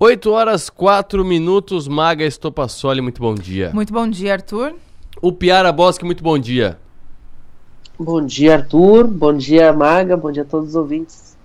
8 0.00 0.30
horas 0.30 0.70
4 0.70 1.24
minutos, 1.24 1.88
Maga 1.88 2.24
Estopassoli, 2.24 3.00
muito 3.00 3.20
bom 3.20 3.34
dia. 3.34 3.72
Muito 3.74 3.92
bom 3.92 4.08
dia, 4.08 4.34
Arthur. 4.34 4.76
O 5.20 5.32
Piara 5.32 5.72
Bosque, 5.72 6.04
muito 6.04 6.22
bom 6.22 6.38
dia. 6.38 6.78
Bom 7.98 8.24
dia, 8.24 8.54
Arthur. 8.54 9.08
Bom 9.08 9.36
dia, 9.36 9.72
Maga. 9.72 10.16
Bom 10.16 10.30
dia 10.30 10.44
a 10.44 10.46
todos 10.46 10.68
os 10.68 10.74
ouvintes. 10.76 11.36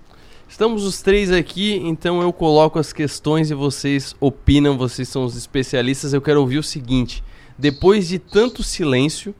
Estamos 0.48 0.84
os 0.84 1.02
três 1.02 1.32
aqui, 1.32 1.80
então 1.82 2.22
eu 2.22 2.32
coloco 2.32 2.78
as 2.78 2.92
questões 2.92 3.50
e 3.50 3.54
vocês 3.54 4.14
opinam, 4.20 4.78
vocês 4.78 5.08
são 5.08 5.24
os 5.24 5.34
especialistas. 5.34 6.12
Eu 6.12 6.22
quero 6.22 6.40
ouvir 6.40 6.58
o 6.58 6.62
seguinte: 6.62 7.24
depois 7.58 8.06
de 8.06 8.20
tanto 8.20 8.62
silêncio, 8.62 9.34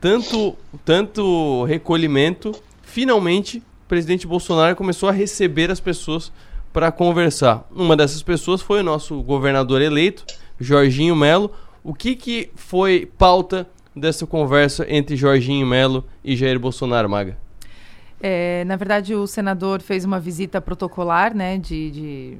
tanto, 0.00 0.56
tanto 0.84 1.62
recolhimento, 1.66 2.50
finalmente 2.82 3.58
o 3.58 3.88
presidente 3.88 4.26
Bolsonaro 4.26 4.74
começou 4.74 5.08
a 5.08 5.12
receber 5.12 5.70
as 5.70 5.78
pessoas 5.78 6.32
para 6.72 6.92
conversar. 6.92 7.66
Uma 7.74 7.96
dessas 7.96 8.22
pessoas 8.22 8.60
foi 8.62 8.80
o 8.80 8.84
nosso 8.84 9.22
governador 9.22 9.82
eleito, 9.82 10.24
Jorginho 10.58 11.16
Melo. 11.16 11.50
O 11.82 11.94
que, 11.94 12.14
que 12.14 12.50
foi 12.54 13.10
pauta 13.18 13.66
dessa 13.94 14.26
conversa 14.26 14.86
entre 14.88 15.16
Jorginho 15.16 15.66
Melo 15.66 16.04
e 16.24 16.36
Jair 16.36 16.58
Bolsonaro, 16.58 17.08
Maga? 17.08 17.36
É, 18.22 18.64
na 18.66 18.76
verdade, 18.76 19.14
o 19.14 19.26
senador 19.26 19.80
fez 19.80 20.04
uma 20.04 20.20
visita 20.20 20.60
protocolar, 20.60 21.34
né, 21.34 21.56
de, 21.56 21.90
de 21.90 22.38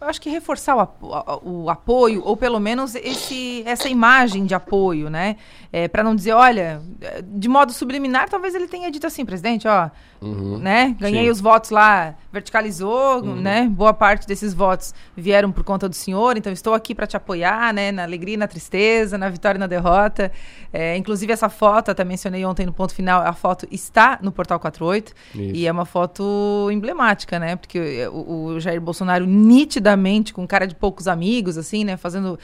acho 0.00 0.20
que 0.20 0.30
reforçar 0.30 0.76
o, 0.76 0.80
apo 0.80 1.40
o, 1.42 1.70
apoio, 1.70 2.22
ou 2.24 2.36
pelo 2.36 2.58
menos 2.58 2.94
esse, 2.94 3.62
essa 3.66 3.88
imagem 3.88 4.44
de 4.44 4.54
apoio, 4.54 5.10
né? 5.10 5.36
É, 5.72 5.86
para 5.88 6.02
não 6.02 6.14
dizer, 6.14 6.32
olha, 6.32 6.82
de 7.24 7.48
modo 7.48 7.72
subliminar, 7.72 8.28
talvez 8.28 8.54
ele 8.54 8.66
tenha 8.66 8.90
dito 8.90 9.06
assim, 9.06 9.24
presidente, 9.24 9.68
ó, 9.68 9.90
uhum. 10.20 10.58
né? 10.58 10.96
Ganhei 10.98 11.24
Sim. 11.24 11.30
os 11.30 11.40
votos 11.40 11.70
lá, 11.70 12.14
verticalizou, 12.32 13.22
uhum. 13.22 13.36
né? 13.36 13.68
Boa 13.70 13.92
parte 13.92 14.26
desses 14.26 14.52
votos 14.54 14.94
vieram 15.16 15.52
por 15.52 15.64
conta 15.64 15.88
do 15.88 15.94
senhor, 15.94 16.36
então 16.36 16.52
estou 16.52 16.74
aqui 16.74 16.94
para 16.94 17.06
te 17.06 17.16
apoiar, 17.16 17.72
né? 17.72 17.92
Na 17.92 18.02
alegria 18.02 18.34
e 18.34 18.38
na 18.38 18.48
tristeza, 18.48 19.16
na 19.16 19.28
vitória 19.28 19.58
e 19.58 19.60
na 19.60 19.66
derrota. 19.66 20.32
É, 20.72 20.96
inclusive 20.96 21.32
essa 21.32 21.48
foto, 21.48 21.90
até 21.90 22.04
mencionei 22.04 22.44
ontem 22.44 22.66
no 22.66 22.72
ponto 22.72 22.94
final, 22.94 23.22
a 23.22 23.32
foto 23.32 23.66
está 23.70 24.18
no 24.22 24.32
Portal 24.32 24.58
48 24.60 25.12
Isso. 25.34 25.42
e 25.56 25.66
é 25.66 25.72
uma 25.72 25.84
foto 25.84 26.68
emblemática, 26.72 27.38
né? 27.38 27.56
Porque 27.56 28.08
o, 28.08 28.44
o 28.44 28.60
Jair 28.60 28.80
Bolsonaro 28.80 29.26
nitidamente 29.26 29.79
nitidamente 29.80 30.32
com 30.32 30.46
cara 30.46 30.66
de 30.66 30.74
poucos 30.74 31.08
amigos, 31.08 31.56
assim, 31.56 31.82
né? 31.82 31.96
Fazendo 31.96 32.38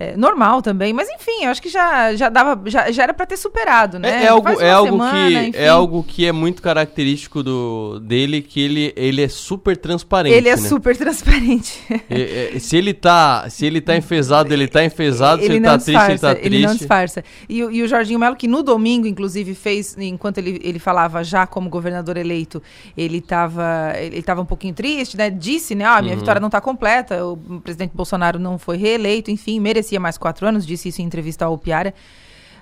é, 0.00 0.16
normal 0.16 0.62
também, 0.62 0.94
mas 0.94 1.10
enfim, 1.10 1.44
eu 1.44 1.50
acho 1.50 1.60
que 1.60 1.68
já, 1.68 2.14
já 2.14 2.30
dava, 2.30 2.62
já, 2.70 2.90
já 2.90 3.02
era 3.02 3.12
para 3.12 3.26
ter 3.26 3.36
superado, 3.36 3.98
né? 3.98 4.22
É, 4.22 4.24
é 4.24 4.28
algo, 4.28 4.48
é 4.48 4.70
algo 4.70 4.92
semana, 4.92 5.50
que 5.50 5.58
é 5.58 5.68
algo 5.68 6.02
que 6.02 6.24
é 6.24 6.32
muito 6.32 6.62
característico 6.62 7.42
do 7.42 8.00
dele, 8.00 8.40
que 8.40 8.62
ele, 8.62 8.94
ele 8.96 9.20
é 9.20 9.28
super 9.28 9.76
transparente. 9.76 10.34
Ele 10.34 10.48
é 10.48 10.56
né? 10.56 10.68
super 10.68 10.96
transparente. 10.96 11.78
É, 12.08 12.58
se 12.58 12.78
ele 12.78 12.94
tá, 12.94 13.44
se 13.50 13.66
ele 13.66 13.78
tá 13.78 13.94
enfesado, 13.94 14.54
ele 14.54 14.66
tá 14.66 14.82
enfesado, 14.82 15.42
ele 15.42 15.48
se 15.48 15.56
ele 15.56 15.64
tá 15.66 15.78
triste, 15.78 16.10
ele 16.10 16.18
tá 16.18 16.34
triste. 16.34 16.46
Ele 16.46 16.66
não 16.66 16.74
disfarça. 16.74 17.24
E, 17.46 17.58
e 17.58 17.82
o 17.82 17.86
Jorginho 17.86 18.18
Melo 18.18 18.36
que 18.36 18.48
no 18.48 18.62
domingo 18.62 19.06
inclusive 19.06 19.54
fez, 19.54 19.94
enquanto 19.98 20.38
ele, 20.38 20.58
ele 20.64 20.78
falava 20.78 21.22
já 21.22 21.46
como 21.46 21.68
governador 21.68 22.16
eleito, 22.16 22.62
ele 22.96 23.18
estava 23.18 23.92
ele 24.00 24.22
tava 24.22 24.40
um 24.40 24.46
pouquinho 24.46 24.72
triste, 24.72 25.14
né? 25.14 25.28
Disse, 25.28 25.74
né, 25.74 25.84
ah, 25.84 26.00
minha 26.00 26.14
uhum. 26.14 26.20
vitória 26.20 26.40
não 26.40 26.48
está 26.48 26.60
completa, 26.60 27.22
o 27.22 27.36
presidente 27.62 27.92
Bolsonaro 27.94 28.38
não 28.38 28.58
foi 28.58 28.78
reeleito, 28.78 29.30
enfim, 29.30 29.60
merecia 29.60 29.89
merecia 29.90 30.00
mais 30.00 30.16
quatro 30.16 30.46
anos, 30.46 30.66
disse 30.66 30.88
isso 30.88 31.02
em 31.02 31.04
entrevista 31.04 31.44
ao 31.44 31.58
Piara. 31.58 31.92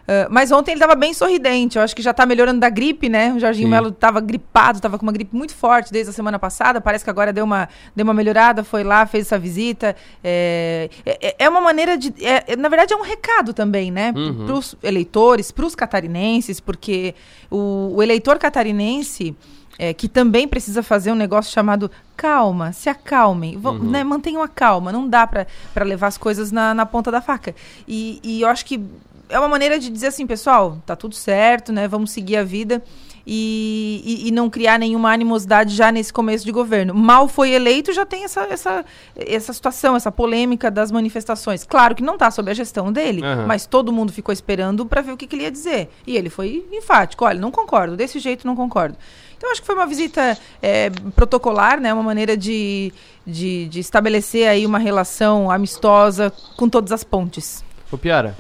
Uh, 0.05 0.25
mas 0.31 0.51
ontem 0.51 0.71
ele 0.71 0.79
estava 0.79 0.95
bem 0.95 1.13
sorridente. 1.13 1.77
Eu 1.77 1.85
acho 1.85 1.95
que 1.95 2.01
já 2.01 2.13
está 2.13 2.25
melhorando 2.25 2.59
da 2.59 2.71
gripe, 2.71 3.11
né? 3.11 3.31
O 3.35 3.39
Jorginho 3.39 3.69
Melo 3.69 3.91
estava 3.91 4.21
gripado, 4.21 4.79
estava 4.79 4.97
com 4.97 5.05
uma 5.05 5.13
gripe 5.13 5.37
muito 5.37 5.55
forte 5.55 5.93
desde 5.93 6.09
a 6.09 6.13
semana 6.15 6.39
passada. 6.39 6.81
Parece 6.81 7.05
que 7.05 7.11
agora 7.11 7.31
deu 7.31 7.45
uma, 7.45 7.69
deu 7.95 8.05
uma 8.05 8.15
melhorada, 8.15 8.65
foi 8.65 8.83
lá, 8.83 9.05
fez 9.05 9.27
essa 9.27 9.39
visita. 9.39 9.95
É, 10.25 10.89
é, 11.05 11.37
é 11.39 11.49
uma 11.49 11.61
maneira 11.61 11.99
de. 11.99 12.15
É, 12.25 12.57
na 12.57 12.71
verdade, 12.71 12.95
é 12.95 12.97
um 12.97 13.03
recado 13.03 13.53
também, 13.53 13.91
né? 13.91 14.15
Uhum. 14.17 14.47
Para 14.47 14.55
os 14.55 14.75
eleitores, 14.83 15.53
para 15.53 15.67
os 15.67 15.75
catarinenses, 15.75 16.59
porque 16.59 17.15
o, 17.51 17.93
o 17.97 18.03
eleitor 18.03 18.39
catarinense 18.39 19.37
é, 19.79 19.95
que 19.95 20.09
também 20.09 20.49
precisa 20.49 20.83
fazer 20.83 21.13
um 21.13 21.15
negócio 21.15 21.53
chamado 21.53 21.91
calma, 22.17 22.73
se 22.73 22.89
acalmem, 22.89 23.57
uhum. 23.57 23.79
né, 23.79 24.03
mantenham 24.03 24.43
a 24.43 24.49
calma, 24.49 24.91
não 24.91 25.09
dá 25.09 25.27
para 25.27 25.47
levar 25.85 26.09
as 26.09 26.19
coisas 26.19 26.51
na, 26.51 26.75
na 26.75 26.85
ponta 26.85 27.11
da 27.11 27.21
faca. 27.21 27.55
E, 27.87 28.21
e 28.23 28.41
eu 28.43 28.49
acho 28.49 28.65
que 28.67 28.81
é 29.29 29.39
uma 29.39 29.49
maneira 29.49 29.79
de 29.79 29.91
dizer 29.91 30.09
assim, 30.09 30.27
pessoal, 30.27 30.79
tá 30.87 30.97
tudo 30.97 31.15
certo, 31.15 31.73
né? 31.73 31.87
Vamos 31.87 32.11
seguir 32.11 32.37
a 32.37 32.45
vida. 32.45 32.83
E, 33.31 34.01
e, 34.07 34.29
e, 34.29 34.31
não 34.31 34.49
criar 34.49 34.79
nenhuma 34.79 35.13
animosidade 35.13 35.77
já 35.77 35.93
nesse 35.93 36.11
começo 36.11 36.47
de 36.47 36.51
governo. 36.51 36.95
Mal 36.95 37.29
foi 37.29 37.51
eleito, 37.51 37.93
já 37.93 38.07
tem 38.07 38.25
essa, 38.25 38.41
essa, 38.45 38.83
essa 39.15 39.53
situação, 39.53 39.95
essa 39.95 40.11
polêmica 40.11 40.71
das 40.71 40.91
manifestações. 40.91 41.63
Claro 41.63 41.95
que 41.95 42.03
não 42.03 42.15
está 42.15 42.31
sob 42.31 42.51
a 42.51 42.55
gestão 42.55 42.91
dele, 42.91 43.21
uhum. 43.21 43.47
mas 43.47 43.67
todo 43.67 43.93
mundo 43.93 44.15
ficou 44.15 44.33
esperando 44.33 44.87
para 44.87 45.03
ver 45.03 45.13
o 45.13 45.17
que, 45.19 45.27
que, 45.27 45.37
ele 45.37 45.43
ia 45.43 45.51
dizer. 45.51 45.91
E 46.07 46.17
ele 46.17 46.31
foi 46.31 46.67
enfático: 46.73 47.23
olha, 47.23 47.39
não 47.39 47.51
concordo, 47.51 47.99
desse 47.99 48.19
jeito 48.19 48.47
não 48.47 48.57
concordo. 48.57 48.97
Então, 49.39 49.53
acho 49.53 49.61
que 49.61 49.67
foi 49.67 49.77
uma 49.77 49.87
visita 49.87 50.37
é, 50.61 50.91
protocolar, 51.15 51.81
né? 51.81 51.95
Uma 51.95 52.03
maneira 52.03 52.37
de, 52.37 52.93
de, 53.25 53.69
de, 53.69 53.79
estabelecer 53.79 54.49
aí 54.49 54.67
uma 54.67 54.81
relação 54.81 55.49
amistosa 55.49 56.33
com 56.57 56.69
todas 56.69 56.91
as 56.91 57.05
pontes. 57.05 57.65
Ô, 57.91 57.97
Piara. 57.97 58.37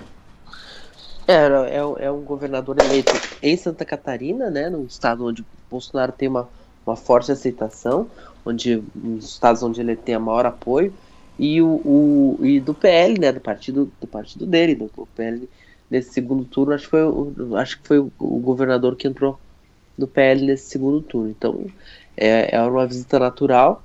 É, 1.27 1.35
é, 1.37 2.07
é 2.07 2.11
um 2.11 2.23
governador 2.23 2.77
eleito 2.81 3.13
em 3.41 3.57
Santa 3.57 3.85
Catarina, 3.85 4.51
né? 4.51 4.69
Num 4.69 4.85
estado 4.87 5.25
onde 5.25 5.47
Bolsonaro 5.71 6.11
tem 6.11 6.29
uma, 6.29 6.49
uma 6.85 6.97
forte 6.97 7.31
aceitação, 7.31 8.11
onde 8.45 8.83
nos 8.93 9.25
estados 9.25 9.63
onde 9.63 9.81
ele 9.81 9.95
tem 9.95 10.17
a 10.17 10.21
maior 10.21 10.47
apoio, 10.47 10.93
e, 11.39 11.63
o, 11.63 11.69
o, 11.69 12.39
e 12.43 12.59
do 12.59 12.75
PL, 12.75 13.21
né? 13.21 13.31
Do 13.31 13.41
partido, 13.41 13.89
do 14.01 14.07
partido 14.09 14.45
dele, 14.45 14.75
do 14.75 14.91
PL 15.15 15.49
nesse 15.89 16.13
segundo 16.13 16.45
turno, 16.45 16.75
acho 16.75 16.85
que 16.85 16.91
foi, 16.91 17.03
acho 17.61 17.81
que 17.81 17.87
foi 17.87 17.99
o, 18.01 18.11
o 18.19 18.41
governador 18.41 18.97
que 18.97 19.07
entrou 19.07 19.39
do 19.99 20.07
PL 20.07 20.47
nesse 20.47 20.71
segundo 20.71 21.03
turno. 21.03 21.29
Então, 21.29 21.67
é, 22.17 22.55
é 22.57 22.63
uma 22.63 22.87
visita 22.87 23.19
natural. 23.19 23.83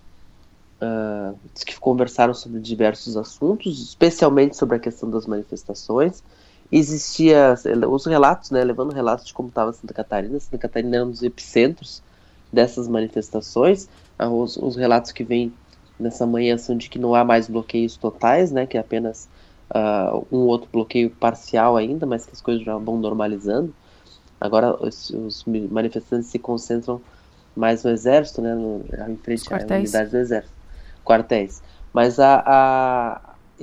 Uh, 0.82 1.40
que 1.66 1.80
conversaram 1.80 2.34
sobre 2.34 2.60
diversos 2.60 3.16
assuntos, 3.16 3.82
especialmente 3.82 4.58
sobre 4.58 4.76
a 4.76 4.80
questão 4.80 5.10
das 5.10 5.26
manifestações. 5.26 6.22
Existia 6.70 7.56
os 7.90 8.06
relatos, 8.06 8.52
né, 8.52 8.62
levando 8.66 8.92
relatos 8.92 9.26
de 9.26 9.34
como 9.34 9.48
estava 9.48 9.72
Santa 9.72 9.94
Catarina. 9.94 10.38
Santa 10.42 10.58
Catarina 10.58 10.98
é 10.98 11.04
um 11.04 11.10
dos 11.10 11.24
epicentros 11.24 12.04
dessas 12.52 12.88
manifestações. 12.90 13.88
Uh, 14.20 14.26
os, 14.26 14.58
os, 14.58 14.76
relatos 14.76 15.14
que 15.14 15.24
vêm 15.24 15.54
nessa 15.98 16.26
manhã 16.26 16.58
são 16.58 16.76
de 16.76 16.90
que 16.90 17.00
não 17.00 17.16
há 17.16 17.24
mais 17.24 17.48
bloqueios 17.48 17.96
totais, 17.96 18.52
né, 18.52 18.66
que 18.66 18.76
é 18.76 18.80
apenas 18.80 19.30
uh, 19.74 20.26
um 20.32 20.40
outro 20.48 20.68
bloqueio 20.72 21.10
parcial 21.10 21.78
ainda, 21.78 22.06
mas 22.06 22.26
que 22.26 22.34
as 22.34 22.42
coisas 22.42 22.64
já 22.64 22.78
vão 22.78 22.98
normalizando. 22.98 23.74
Agora 24.40 24.76
os, 24.84 25.10
os 25.10 25.46
manifestantes 25.46 26.28
se 26.28 26.40
concentram 26.40 27.02
mais 27.56 27.84
no 27.84 27.92
exército, 27.92 28.42
né, 28.42 28.54
no, 28.56 28.84
em 29.10 29.16
frente 29.18 29.54
à 29.54 29.58
unidade 29.58 30.10
do 30.10 30.18
exército, 30.18 30.54
quartéis. 31.04 31.62
Mas 31.94 32.20
a, 32.20 32.44
a 32.46 33.22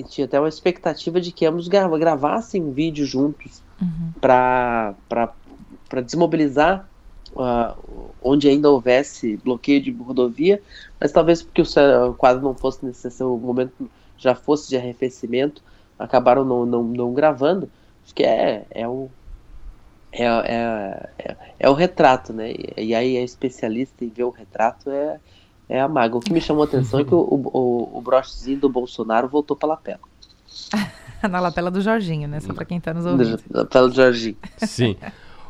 tinha 0.08 0.24
até 0.24 0.38
uma 0.38 0.48
expectativa 0.48 1.20
de 1.20 1.32
que 1.32 1.44
ambos 1.44 1.68
gravassem 1.68 2.62
um 2.62 2.72
vídeo 2.72 3.04
juntos 3.04 3.62
uhum. 3.80 4.12
para 4.20 4.94
desmobilizar 6.06 6.88
uh, 7.32 8.10
onde 8.22 8.48
ainda 8.48 8.70
houvesse 8.70 9.36
bloqueio 9.38 9.82
de 9.82 9.90
rodovia, 9.90 10.62
mas 10.98 11.12
talvez 11.12 11.42
porque 11.42 11.62
o 11.62 12.14
quadro 12.14 12.42
não 12.42 12.54
fosse 12.54 12.84
necessário, 12.84 13.34
o 13.34 13.38
momento 13.38 13.90
já 14.16 14.34
fosse 14.34 14.68
de 14.68 14.76
arrefecimento, 14.76 15.62
acabaram 15.98 16.44
não, 16.44 16.64
não, 16.64 16.82
não 16.84 17.12
gravando. 17.12 17.68
Acho 18.04 18.14
que 18.14 18.22
é, 18.22 18.66
é 18.70 18.88
o 18.88 19.10
é, 20.12 20.24
é, 20.24 21.10
é, 21.18 21.36
é, 21.60 21.70
o 21.70 21.72
retrato, 21.72 22.32
né? 22.32 22.52
E, 22.76 22.94
aí 22.94 23.16
a 23.16 23.22
especialista 23.22 24.04
em 24.04 24.08
ver 24.08 24.24
o 24.24 24.30
retrato 24.30 24.90
é, 24.90 25.20
é 25.68 25.80
a 25.80 25.88
maga. 25.88 26.16
O 26.16 26.20
que 26.20 26.32
me 26.32 26.40
chamou 26.40 26.62
a 26.62 26.66
atenção 26.66 27.00
é 27.00 27.04
que 27.04 27.14
o, 27.14 27.20
o, 27.20 27.98
o 27.98 28.00
brochezinho 28.00 28.60
do 28.60 28.68
Bolsonaro 28.68 29.28
voltou 29.28 29.56
para 29.56 29.68
a 29.68 29.70
lapela. 29.70 30.00
Na 31.30 31.38
lapela 31.38 31.70
do 31.70 31.80
Jorginho, 31.80 32.26
né? 32.26 32.40
Só 32.40 32.52
para 32.54 32.64
quem 32.64 32.78
está 32.78 32.94
nos 32.94 33.04
ouvindo. 33.04 33.40
Na 33.50 33.60
lapela 33.60 33.88
do 33.88 33.94
Jorginho. 33.94 34.36
Sim. 34.58 34.96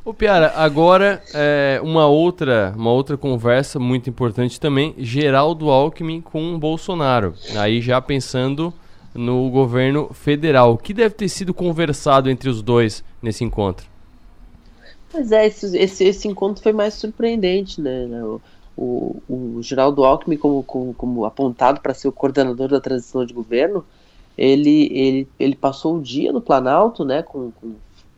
Ô 0.04 0.12
Piara, 0.12 0.52
agora 0.56 1.22
é, 1.34 1.78
uma 1.82 2.06
outra 2.06 2.72
uma 2.74 2.90
outra 2.90 3.18
conversa 3.18 3.78
muito 3.78 4.08
importante 4.08 4.58
também, 4.58 4.94
Geraldo 4.98 5.70
Alckmin 5.70 6.20
com 6.20 6.58
Bolsonaro. 6.58 7.34
Aí 7.56 7.80
já 7.80 8.00
pensando 8.00 8.72
no 9.14 9.50
governo 9.50 10.10
federal. 10.12 10.72
O 10.72 10.78
que 10.78 10.94
deve 10.94 11.14
ter 11.14 11.28
sido 11.28 11.52
conversado 11.52 12.30
entre 12.30 12.48
os 12.48 12.62
dois 12.62 13.04
nesse 13.22 13.44
encontro? 13.44 13.89
Pois 15.10 15.32
é, 15.32 15.46
esse, 15.46 15.76
esse, 15.76 16.04
esse 16.04 16.28
encontro 16.28 16.62
foi 16.62 16.72
mais 16.72 16.94
surpreendente, 16.94 17.80
né? 17.80 18.08
O, 18.22 18.40
o, 18.76 19.22
o 19.56 19.62
Geraldo 19.62 20.04
Alckmin, 20.04 20.36
como, 20.36 20.62
como, 20.62 20.94
como 20.94 21.24
apontado 21.24 21.80
para 21.80 21.94
ser 21.94 22.08
o 22.08 22.12
coordenador 22.12 22.68
da 22.68 22.80
transição 22.80 23.24
de 23.24 23.34
governo, 23.34 23.84
ele, 24.38 24.88
ele, 24.92 25.28
ele 25.38 25.56
passou 25.56 25.96
o 25.96 26.02
dia 26.02 26.32
no 26.32 26.40
Planalto, 26.40 27.04
né? 27.04 27.22
Com, 27.22 27.50
com 27.50 27.74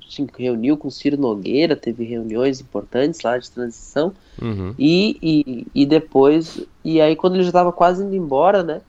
se 0.09 0.27
reuniu 0.39 0.77
com 0.77 0.91
Ciro 0.91 1.17
Nogueira, 1.17 1.75
teve 1.75 2.05
reuniões 2.05 2.61
importantes 2.61 3.23
lá 3.23 3.39
de 3.39 3.50
transição, 3.50 4.12
uhum. 4.41 4.75
e, 4.79 5.17
e, 5.23 5.67
e 5.75 5.87
depois, 5.87 6.61
e 6.85 7.00
aí 7.00 7.17
quando 7.17 7.37
ele 7.37 7.44
já 7.44 7.49
estava 7.49 7.73
quase 7.73 8.05
indo 8.05 8.15
embora, 8.15 8.62
né? 8.62 8.83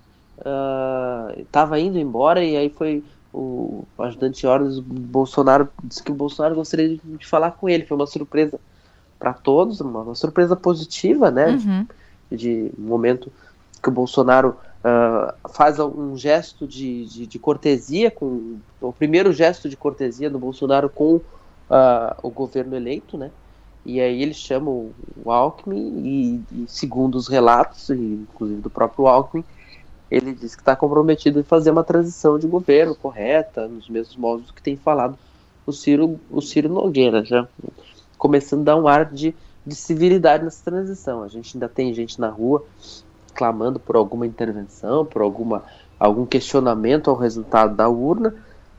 estava 1.40 1.76
uh, 1.76 1.78
indo 1.78 1.98
embora 1.98 2.44
e 2.44 2.58
aí 2.58 2.70
foi 2.70 3.04
o 3.33 3.83
ajudante 3.97 4.41
de 4.41 4.47
ordens 4.47 4.80
Bolsonaro 4.80 5.68
disse 5.83 6.03
que 6.03 6.12
o 6.12 6.15
Bolsonaro 6.15 6.56
gostaria 6.56 6.89
de, 6.89 7.01
de 7.03 7.25
falar 7.25 7.51
com 7.51 7.68
ele. 7.68 7.85
Foi 7.85 7.97
uma 7.97 8.06
surpresa 8.06 8.59
para 9.18 9.33
todos, 9.33 9.81
uma, 9.81 10.01
uma, 10.01 10.15
surpresa 10.15 10.56
positiva, 10.56 11.31
né? 11.31 11.47
Uhum. 11.47 11.88
De, 12.30 12.69
de 12.69 12.71
momento 12.77 13.31
que 13.81 13.89
o 13.89 13.91
Bolsonaro 13.91 14.56
uh, 14.83 15.50
faz 15.50 15.80
um 15.80 16.15
gesto 16.15 16.68
de, 16.68 17.06
de, 17.06 17.27
de, 17.27 17.39
cortesia, 17.39 18.12
com 18.12 18.57
o 18.80 18.94
primeiro 18.94 19.33
gesto 19.33 19.68
de 19.68 19.75
cortesia 19.75 20.30
do 20.30 20.38
Bolsonaro 20.38 20.89
com 20.89 21.15
uh, 21.15 21.24
o 22.21 22.30
governo 22.30 22.75
eleito, 22.75 23.18
né? 23.18 23.31
E 23.85 24.00
aí 24.00 24.21
ele 24.21 24.33
chama 24.33 24.69
o, 24.69 24.94
o 25.25 25.31
Alckmin 25.31 26.01
e, 26.06 26.63
e, 26.63 26.65
segundo 26.68 27.15
os 27.15 27.27
relatos, 27.27 27.89
inclusive 27.89 28.62
do 28.62 28.69
próprio 28.69 29.07
Alckmin, 29.07 29.44
ele 30.13 30.31
diz 30.31 30.56
que 30.56 30.62
está 30.62 30.75
comprometido 30.75 31.39
em 31.39 31.44
fazer 31.44 31.71
uma 31.71 31.83
transição 31.83 32.38
de 32.38 32.45
governo 32.45 32.94
correta, 32.94 33.68
nos 33.68 33.89
mesmos 33.89 34.15
modos 34.15 34.51
que 34.51 34.62
tem 34.62 34.77
falado 34.77 35.18
o 35.65 35.71
Ciro, 35.71 36.19
o 36.30 36.39
Ciro 36.39 36.69
Nogueira, 36.69 37.25
já 37.25 37.48
começando 38.15 38.62
a 38.62 38.74
dar 38.74 38.75
um 38.75 38.88
ar 38.88 39.06
de, 39.06 39.36
de 39.65 39.74
civilidade 39.74 40.44
nessa 40.44 40.63
transição. 40.63 41.24
A 41.24 41.27
gente 41.27 41.57
ainda 41.57 41.68
tem 41.68 41.92
gente 41.94 42.21
na 42.21 42.30
rua 42.30 42.63
clamando 43.33 43.80
por 43.80 43.95
alguma 43.95 44.27
intervenção, 44.27 45.04
por 45.04 45.24
alguma, 45.24 45.63
algum 46.00 46.27
questionamento 46.27 47.09
ao 47.09 47.16
resultado 47.16 47.75
da 47.75 47.89
urna, 47.89 48.36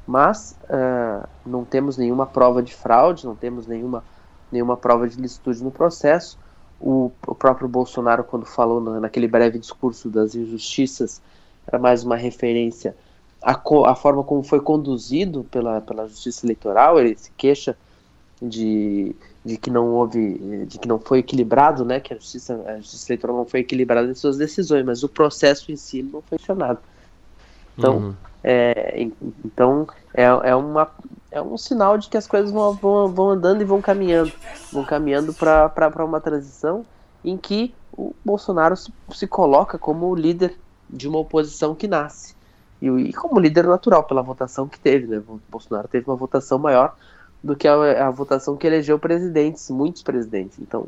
mas 0.06 0.56
uh, 0.64 1.26
não 1.44 1.64
temos 1.64 1.96
nenhuma 1.96 2.26
prova 2.26 2.62
de 2.62 2.72
fraude, 2.72 3.26
não 3.26 3.34
temos 3.34 3.66
nenhuma, 3.66 4.04
nenhuma 4.52 4.76
prova 4.76 5.08
de 5.08 5.20
licitude 5.20 5.64
no 5.64 5.72
processo. 5.72 6.38
O, 6.86 7.10
o 7.26 7.34
próprio 7.34 7.66
Bolsonaro, 7.66 8.22
quando 8.22 8.44
falou 8.44 8.78
na, 8.78 9.00
naquele 9.00 9.26
breve 9.26 9.58
discurso 9.58 10.10
das 10.10 10.34
injustiças, 10.34 11.22
era 11.66 11.78
mais 11.78 12.04
uma 12.04 12.14
referência 12.14 12.94
à, 13.42 13.52
à 13.86 13.94
forma 13.94 14.22
como 14.22 14.42
foi 14.42 14.60
conduzido 14.60 15.44
pela, 15.44 15.80
pela 15.80 16.06
Justiça 16.06 16.44
Eleitoral. 16.44 17.00
Ele 17.00 17.16
se 17.16 17.30
queixa 17.38 17.74
de, 18.40 19.16
de 19.42 19.56
que 19.56 19.70
não 19.70 19.94
houve, 19.94 20.66
de 20.66 20.78
que 20.78 20.86
não 20.86 20.98
foi 20.98 21.20
equilibrado, 21.20 21.84
né? 21.86 22.00
Que 22.00 22.12
a 22.12 22.16
Justiça, 22.16 22.62
a 22.66 22.76
Justiça 22.76 23.12
Eleitoral 23.12 23.36
não 23.36 23.46
foi 23.46 23.60
equilibrada 23.60 24.10
em 24.10 24.14
suas 24.14 24.36
decisões, 24.36 24.84
mas 24.84 25.02
o 25.02 25.08
processo 25.08 25.72
em 25.72 25.76
si 25.76 26.02
não 26.02 26.20
foi 26.20 26.36
questionado. 26.36 26.80
Então, 27.78 27.96
uhum. 27.96 28.14
é, 28.42 29.08
então 29.44 29.86
é, 30.12 30.24
é, 30.24 30.54
uma, 30.54 30.90
é 31.34 31.42
um 31.42 31.58
sinal 31.58 31.98
de 31.98 32.08
que 32.08 32.16
as 32.16 32.28
coisas 32.28 32.52
vão, 32.52 32.72
vão, 32.74 33.08
vão 33.08 33.30
andando 33.30 33.60
e 33.60 33.64
vão 33.64 33.82
caminhando, 33.82 34.32
vão 34.72 34.84
caminhando 34.84 35.34
para 35.34 36.04
uma 36.04 36.20
transição 36.20 36.86
em 37.24 37.36
que 37.36 37.74
o 37.92 38.14
Bolsonaro 38.24 38.76
se, 38.76 38.92
se, 39.12 39.26
coloca 39.26 39.76
como 39.76 40.14
líder 40.14 40.56
de 40.88 41.08
uma 41.08 41.18
oposição 41.18 41.74
que 41.74 41.88
nasce. 41.88 42.36
E, 42.80 42.86
e, 42.86 43.12
como 43.12 43.40
líder 43.40 43.66
natural 43.66 44.04
pela 44.04 44.22
votação 44.22 44.68
que 44.68 44.78
teve, 44.78 45.08
né? 45.08 45.20
O 45.26 45.40
Bolsonaro 45.50 45.88
teve 45.88 46.08
uma 46.08 46.14
votação 46.14 46.56
maior 46.56 46.94
do 47.42 47.56
que 47.56 47.66
a, 47.66 48.06
a 48.06 48.10
votação 48.10 48.56
que 48.56 48.66
elegeu 48.66 48.96
presidentes, 48.96 49.68
muitos 49.70 50.04
presidentes. 50.04 50.58
Então, 50.60 50.86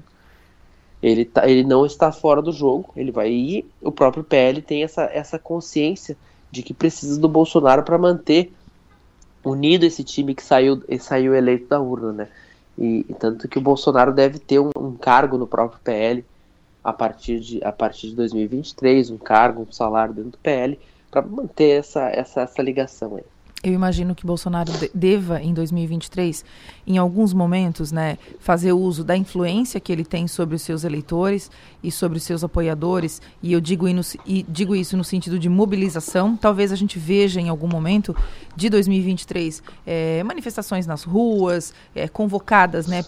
ele, 1.02 1.24
tá, 1.24 1.48
ele 1.48 1.64
não 1.64 1.84
está 1.84 2.12
fora 2.12 2.40
do 2.40 2.52
jogo, 2.52 2.90
ele 2.94 3.10
vai 3.10 3.30
ir. 3.30 3.68
O 3.82 3.90
próprio 3.90 4.22
PL 4.22 4.62
tem 4.62 4.84
essa, 4.84 5.02
essa 5.12 5.40
consciência 5.40 6.16
de 6.52 6.62
que 6.62 6.72
precisa 6.72 7.18
do 7.18 7.28
Bolsonaro 7.28 7.82
para 7.82 7.98
manter 7.98 8.52
unido 9.48 9.84
esse 9.84 10.02
time 10.02 10.34
que 10.34 10.42
saiu, 10.42 10.82
saiu 10.98 11.34
eleito 11.34 11.68
da 11.68 11.80
urna, 11.80 12.12
né? 12.12 12.28
E, 12.78 13.06
e 13.08 13.14
tanto 13.14 13.48
que 13.48 13.58
o 13.58 13.62
Bolsonaro 13.62 14.12
deve 14.12 14.38
ter 14.38 14.58
um, 14.58 14.70
um, 14.76 14.94
cargo 14.94 15.38
no 15.38 15.46
próprio 15.46 15.80
PL 15.82 16.24
a 16.84 16.92
partir 16.92 17.40
de, 17.40 17.64
a 17.64 17.72
partir 17.72 18.08
de 18.08 18.16
2023, 18.16 19.10
um 19.10 19.18
cargo, 19.18 19.62
um 19.62 19.72
salário 19.72 20.14
dentro 20.14 20.32
do 20.32 20.38
PL, 20.38 20.78
para 21.10 21.22
manter 21.22 21.78
essa, 21.78 22.08
essa, 22.10 22.42
essa 22.42 22.62
ligação 22.62 23.16
aí 23.16 23.24
eu 23.68 23.74
imagino 23.74 24.14
que 24.14 24.24
Bolsonaro 24.24 24.72
deva, 24.94 25.42
em 25.42 25.52
2023, 25.52 26.44
em 26.86 26.98
alguns 26.98 27.32
momentos, 27.32 27.90
né, 27.90 28.16
fazer 28.38 28.72
uso 28.72 29.02
da 29.02 29.16
influência 29.16 29.80
que 29.80 29.92
ele 29.92 30.04
tem 30.04 30.28
sobre 30.28 30.54
os 30.54 30.62
seus 30.62 30.84
eleitores 30.84 31.50
e 31.82 31.90
sobre 31.90 32.18
os 32.18 32.24
seus 32.24 32.44
apoiadores, 32.44 33.20
e 33.42 33.52
eu 33.52 33.60
digo, 33.60 33.86
e 34.24 34.42
digo 34.48 34.74
isso 34.74 34.96
no 34.96 35.04
sentido 35.04 35.38
de 35.38 35.48
mobilização. 35.48 36.36
Talvez 36.36 36.70
a 36.70 36.76
gente 36.76 36.98
veja 36.98 37.40
em 37.40 37.48
algum 37.48 37.68
momento 37.68 38.14
de 38.54 38.68
2023 38.68 39.62
é, 39.86 40.22
manifestações 40.22 40.86
nas 40.86 41.02
ruas, 41.02 41.74
é, 41.94 42.06
convocadas 42.06 42.86
né, 42.86 43.04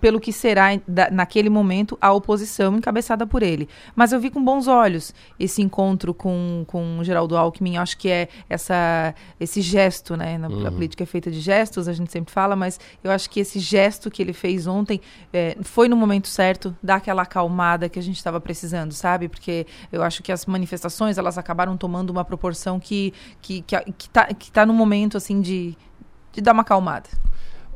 pelo 0.00 0.20
que 0.20 0.32
será 0.32 0.68
naquele 1.10 1.48
momento 1.48 1.96
a 2.00 2.12
oposição 2.12 2.76
encabeçada 2.76 3.26
por 3.26 3.42
ele. 3.42 3.68
Mas 3.94 4.12
eu 4.12 4.20
vi 4.20 4.30
com 4.30 4.42
bons 4.44 4.66
olhos 4.66 5.14
esse 5.38 5.62
encontro 5.62 6.12
com, 6.12 6.64
com 6.66 7.02
Geraldo 7.02 7.36
Alckmin. 7.36 7.76
Acho 7.76 7.96
que 7.96 8.08
é 8.08 8.28
essa, 8.48 9.14
esse 9.38 9.60
gesto, 9.60 10.16
né? 10.16 10.38
Na, 10.38 10.48
uhum. 10.48 10.66
A 10.66 10.70
política 10.70 11.02
é 11.02 11.06
feita 11.06 11.30
de 11.30 11.40
gestos, 11.40 11.88
a 11.88 11.92
gente 11.92 12.10
sempre 12.12 12.32
fala, 12.32 12.56
mas 12.56 12.78
eu 13.02 13.10
acho 13.10 13.28
que 13.30 13.40
esse 13.40 13.58
gesto 13.58 14.10
que 14.10 14.22
ele 14.22 14.32
fez 14.32 14.66
ontem 14.66 15.00
é, 15.32 15.56
foi 15.62 15.88
no 15.88 15.96
momento 15.96 16.28
certo, 16.28 16.76
dar 16.82 16.96
aquela 16.96 17.22
acalmada 17.22 17.88
que 17.88 17.98
a 17.98 18.02
gente 18.02 18.16
estava 18.16 18.40
precisando, 18.40 18.92
sabe? 18.92 19.28
Porque 19.28 19.66
eu 19.92 20.02
acho 20.02 20.22
que 20.22 20.32
as 20.32 20.46
manifestações 20.46 21.18
elas 21.18 21.38
acabaram 21.38 21.76
tomando 21.76 22.10
uma 22.10 22.24
proporção 22.24 22.78
que 22.80 23.12
que 23.40 23.62
que, 23.62 23.92
que 23.92 24.08
tá, 24.08 24.26
que 24.26 24.50
tá 24.50 24.66
no 24.66 24.74
momento 24.74 25.16
assim 25.16 25.40
de, 25.40 25.76
de 26.32 26.40
dar 26.40 26.52
uma 26.52 26.62
acalmada. 26.62 27.08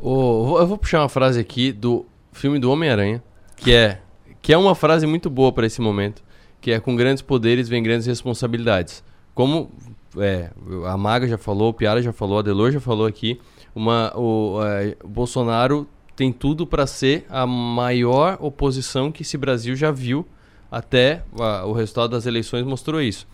Oh, 0.02 0.56
eu 0.58 0.66
vou 0.66 0.78
puxar 0.78 1.02
uma 1.02 1.08
frase 1.10 1.38
aqui 1.38 1.72
do 1.72 2.06
filme 2.32 2.58
do 2.58 2.70
Homem-Aranha, 2.70 3.22
que 3.56 3.72
é 3.72 4.00
que 4.40 4.52
é 4.52 4.56
uma 4.56 4.74
frase 4.74 5.06
muito 5.06 5.28
boa 5.28 5.52
para 5.52 5.66
esse 5.66 5.82
momento, 5.82 6.22
que 6.60 6.70
é 6.70 6.80
com 6.80 6.96
grandes 6.96 7.22
poderes 7.22 7.68
vem 7.68 7.82
grandes 7.82 8.06
responsabilidades. 8.06 9.04
Como 9.34 9.70
é, 10.16 10.50
a 10.86 10.96
Maga 10.96 11.28
já 11.28 11.36
falou, 11.36 11.68
o 11.68 11.74
Piara 11.74 12.00
já 12.00 12.12
falou, 12.12 12.38
a 12.38 12.42
Delor 12.42 12.70
já 12.70 12.80
falou 12.80 13.06
aqui, 13.06 13.38
uma, 13.74 14.10
o, 14.16 14.58
é, 14.64 14.96
o 15.04 15.08
Bolsonaro 15.08 15.86
tem 16.16 16.32
tudo 16.32 16.66
para 16.66 16.86
ser 16.86 17.26
a 17.28 17.46
maior 17.46 18.38
oposição 18.40 19.12
que 19.12 19.22
esse 19.22 19.36
Brasil 19.36 19.76
já 19.76 19.90
viu 19.90 20.26
até 20.70 21.22
a, 21.38 21.66
o 21.66 21.72
resultado 21.72 22.10
das 22.10 22.24
eleições 22.24 22.64
mostrou 22.64 23.02
isso. 23.02 23.26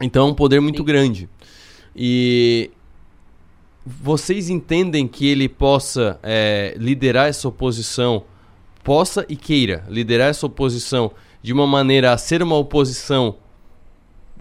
Então 0.00 0.28
é 0.28 0.30
um 0.30 0.34
poder 0.34 0.60
muito 0.60 0.78
Sim. 0.78 0.84
grande. 0.84 1.28
E 1.94 2.70
vocês 3.88 4.50
entendem 4.50 5.08
que 5.08 5.26
ele 5.26 5.48
possa 5.48 6.20
é, 6.22 6.74
liderar 6.76 7.28
essa 7.28 7.48
oposição, 7.48 8.24
possa 8.84 9.24
e 9.28 9.36
queira 9.36 9.84
liderar 9.88 10.28
essa 10.28 10.44
oposição 10.44 11.10
de 11.42 11.52
uma 11.52 11.66
maneira 11.66 12.12
a 12.12 12.18
ser 12.18 12.42
uma 12.42 12.56
oposição 12.56 13.36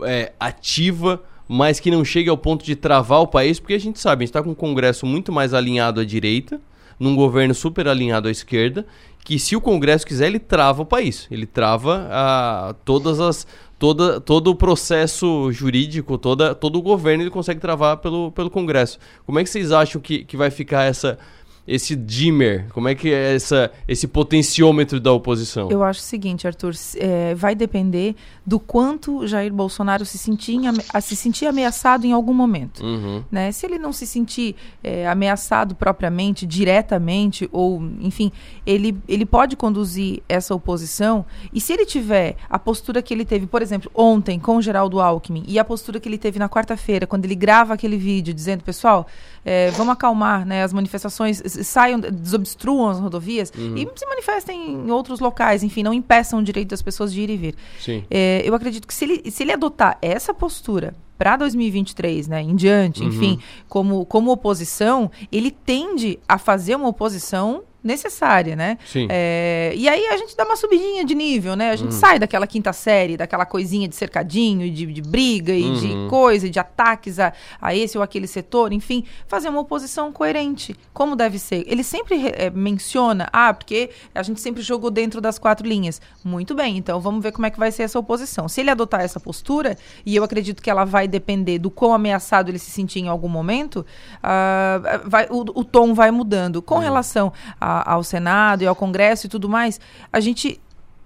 é, 0.01 0.33
ativa, 0.37 1.23
mas 1.47 1.79
que 1.79 1.89
não 1.89 2.03
chegue 2.03 2.29
ao 2.29 2.37
ponto 2.37 2.65
de 2.65 2.75
travar 2.75 3.21
o 3.21 3.27
país, 3.27 3.57
porque 3.59 3.73
a 3.73 3.79
gente 3.79 3.99
sabe, 3.99 4.23
a 4.23 4.25
gente 4.25 4.29
está 4.31 4.43
com 4.43 4.49
um 4.49 4.55
Congresso 4.55 5.05
muito 5.05 5.31
mais 5.31 5.53
alinhado 5.53 6.01
à 6.01 6.05
direita, 6.05 6.59
num 6.99 7.15
governo 7.15 7.53
super 7.53 7.87
alinhado 7.87 8.27
à 8.27 8.31
esquerda, 8.31 8.85
que 9.23 9.37
se 9.37 9.55
o 9.55 9.61
Congresso 9.61 10.05
quiser, 10.05 10.27
ele 10.27 10.39
trava 10.39 10.81
o 10.81 10.85
país. 10.85 11.27
Ele 11.29 11.45
trava 11.45 12.07
a, 12.09 12.75
todas 12.83 13.19
as, 13.19 13.45
toda, 13.79 14.19
todo 14.19 14.51
o 14.51 14.55
processo 14.55 15.51
jurídico, 15.51 16.17
toda, 16.17 16.55
todo 16.55 16.77
o 16.77 16.81
governo 16.81 17.23
ele 17.23 17.29
consegue 17.29 17.59
travar 17.59 17.97
pelo, 17.97 18.31
pelo 18.31 18.49
Congresso. 18.49 18.99
Como 19.25 19.39
é 19.39 19.43
que 19.43 19.49
vocês 19.49 19.71
acham 19.71 20.01
que, 20.01 20.23
que 20.23 20.37
vai 20.37 20.49
ficar 20.49 20.83
essa 20.83 21.17
esse 21.67 21.95
dimmer? 21.95 22.67
Como 22.69 22.87
é 22.87 22.95
que 22.95 23.13
é 23.13 23.35
essa, 23.35 23.69
esse 23.87 24.07
potenciômetro 24.07 24.99
da 24.99 25.11
oposição? 25.11 25.69
Eu 25.69 25.83
acho 25.83 25.99
o 25.99 26.03
seguinte, 26.03 26.47
Arthur, 26.47 26.73
é, 26.95 27.35
vai 27.35 27.53
depender 27.53 28.15
do 28.45 28.59
quanto 28.59 29.27
Jair 29.27 29.53
Bolsonaro 29.53 30.05
se 30.05 30.17
sentir, 30.17 30.57
se 31.01 31.15
sentir 31.15 31.45
ameaçado 31.45 32.05
em 32.05 32.13
algum 32.13 32.33
momento. 32.33 32.83
Uhum. 32.83 33.23
Né? 33.29 33.51
Se 33.51 33.65
ele 33.65 33.77
não 33.77 33.91
se 33.91 34.07
sentir 34.07 34.55
é, 34.81 35.07
ameaçado 35.07 35.75
propriamente, 35.75 36.45
diretamente, 36.45 37.49
ou, 37.51 37.83
enfim, 37.99 38.31
ele, 38.65 38.97
ele 39.07 39.25
pode 39.25 39.57
conduzir 39.57 40.23
essa 40.29 40.55
oposição, 40.55 41.25
e 41.53 41.59
se 41.59 41.73
ele 41.73 41.85
tiver 41.85 42.37
a 42.49 42.57
postura 42.57 43.01
que 43.01 43.13
ele 43.13 43.25
teve, 43.25 43.45
por 43.45 43.61
exemplo, 43.61 43.91
ontem 43.93 44.39
com 44.39 44.57
o 44.57 44.61
Geraldo 44.61 45.01
Alckmin, 45.01 45.43
e 45.45 45.59
a 45.59 45.65
postura 45.65 45.99
que 45.99 46.07
ele 46.07 46.17
teve 46.17 46.39
na 46.39 46.47
quarta-feira, 46.47 47.05
quando 47.05 47.25
ele 47.25 47.35
grava 47.35 47.73
aquele 47.73 47.97
vídeo 47.97 48.33
dizendo, 48.33 48.63
pessoal, 48.63 49.05
é, 49.43 49.71
vamos 49.71 49.93
acalmar 49.93 50.45
né, 50.45 50.63
as 50.63 50.71
manifestações 50.71 51.41
saiam, 51.63 51.99
desobstruam 51.99 52.89
as 52.89 52.99
rodovias 52.99 53.51
uhum. 53.57 53.75
e 53.77 53.87
se 53.95 54.05
manifestem 54.05 54.73
em 54.73 54.91
outros 54.91 55.19
locais, 55.19 55.63
enfim, 55.63 55.83
não 55.83 55.93
impeçam 55.93 56.39
o 56.39 56.43
direito 56.43 56.69
das 56.69 56.81
pessoas 56.81 57.13
de 57.13 57.21
ir 57.21 57.29
e 57.29 57.37
vir. 57.37 57.55
É, 58.09 58.41
eu 58.45 58.53
acredito 58.53 58.87
que 58.87 58.93
se 58.93 59.05
ele, 59.05 59.31
se 59.31 59.43
ele 59.43 59.51
adotar 59.51 59.97
essa 60.01 60.33
postura 60.33 60.93
para 61.17 61.35
2023, 61.37 62.27
né, 62.27 62.41
em 62.41 62.55
diante, 62.55 63.01
uhum. 63.01 63.09
enfim, 63.09 63.39
como, 63.67 64.05
como 64.05 64.31
oposição, 64.31 65.09
ele 65.31 65.49
tende 65.49 66.19
a 66.27 66.37
fazer 66.37 66.75
uma 66.75 66.87
oposição 66.87 67.63
necessária, 67.87 68.55
né? 68.55 68.77
Sim. 68.85 69.07
É, 69.09 69.73
e 69.75 69.87
aí 69.89 70.05
a 70.07 70.17
gente 70.17 70.35
dá 70.35 70.43
uma 70.45 70.55
subidinha 70.55 71.03
de 71.03 71.15
nível, 71.15 71.55
né? 71.55 71.71
A 71.71 71.75
gente 71.75 71.89
Hum. 71.95 71.99
sai 71.99 72.19
daquela 72.19 72.45
quinta 72.45 72.71
série, 72.73 73.17
daquela 73.17 73.45
coisinha 73.45 73.87
de 73.87 73.95
cercadinho, 73.95 74.65
e 74.65 74.69
de, 74.69 74.85
de 74.85 75.01
briga 75.01 75.53
e 75.53 75.63
Uhum. 75.63 75.73
de 76.03 76.09
coisa, 76.09 76.45
e 76.47 76.49
de 76.49 76.59
ataques 76.59 77.19
a, 77.19 77.33
a 77.61 77.73
esse 77.75 77.97
ou 77.97 78.03
aquele 78.03 78.27
setor, 78.27 78.71
enfim, 78.73 79.03
fazer 79.27 79.49
uma 79.49 79.61
oposição 79.61 80.11
coerente, 80.11 80.75
como 80.93 81.15
deve 81.15 81.39
ser. 81.39 81.63
Ele 81.67 81.83
sempre 81.83 82.15
re- 82.17 82.33
eh, 82.35 82.49
menciona, 82.49 83.29
ah, 83.31 83.53
porque 83.53 83.89
a 84.13 84.21
gente 84.21 84.41
sempre 84.41 84.61
jogou 84.61 84.91
dentro 84.91 85.21
das 85.21 85.39
quatro 85.39 85.65
linhas. 85.67 86.01
Muito 86.23 86.53
bem, 86.53 86.77
então 86.77 86.99
vamos 86.99 87.23
ver 87.23 87.31
como 87.31 87.45
é 87.45 87.49
que 87.49 87.57
vai 87.59 87.71
ser 87.71 87.83
essa 87.83 87.97
oposição. 87.97 88.47
Se 88.49 88.59
ele 88.61 88.69
adotar 88.69 89.01
essa 89.01 89.19
postura, 89.19 89.77
e 90.05 90.15
eu 90.15 90.23
acredito 90.23 90.61
que 90.61 90.69
ela 90.69 90.83
vai 90.85 91.07
depender 91.07 91.57
do 91.59 91.71
quão 91.71 91.93
ameaçado 91.93 92.49
ele 92.49 92.59
se 92.59 92.69
sentir 92.71 92.99
em 92.99 93.07
algum 93.07 93.29
momento, 93.29 93.85
ah, 94.21 95.01
vai- 95.05 95.27
o, 95.29 95.39
o 95.59 95.63
tom 95.63 95.93
vai 95.93 96.11
mudando. 96.11 96.61
Com 96.61 96.77
relação 96.79 97.31
a- 97.61 97.76
ao 97.85 98.03
Senado 98.03 98.63
e 98.63 98.67
ao 98.67 98.75
Congresso 98.75 99.27
e 99.27 99.29
tudo 99.29 99.49
mais, 99.49 99.79
a 100.11 100.19
gente 100.19 100.59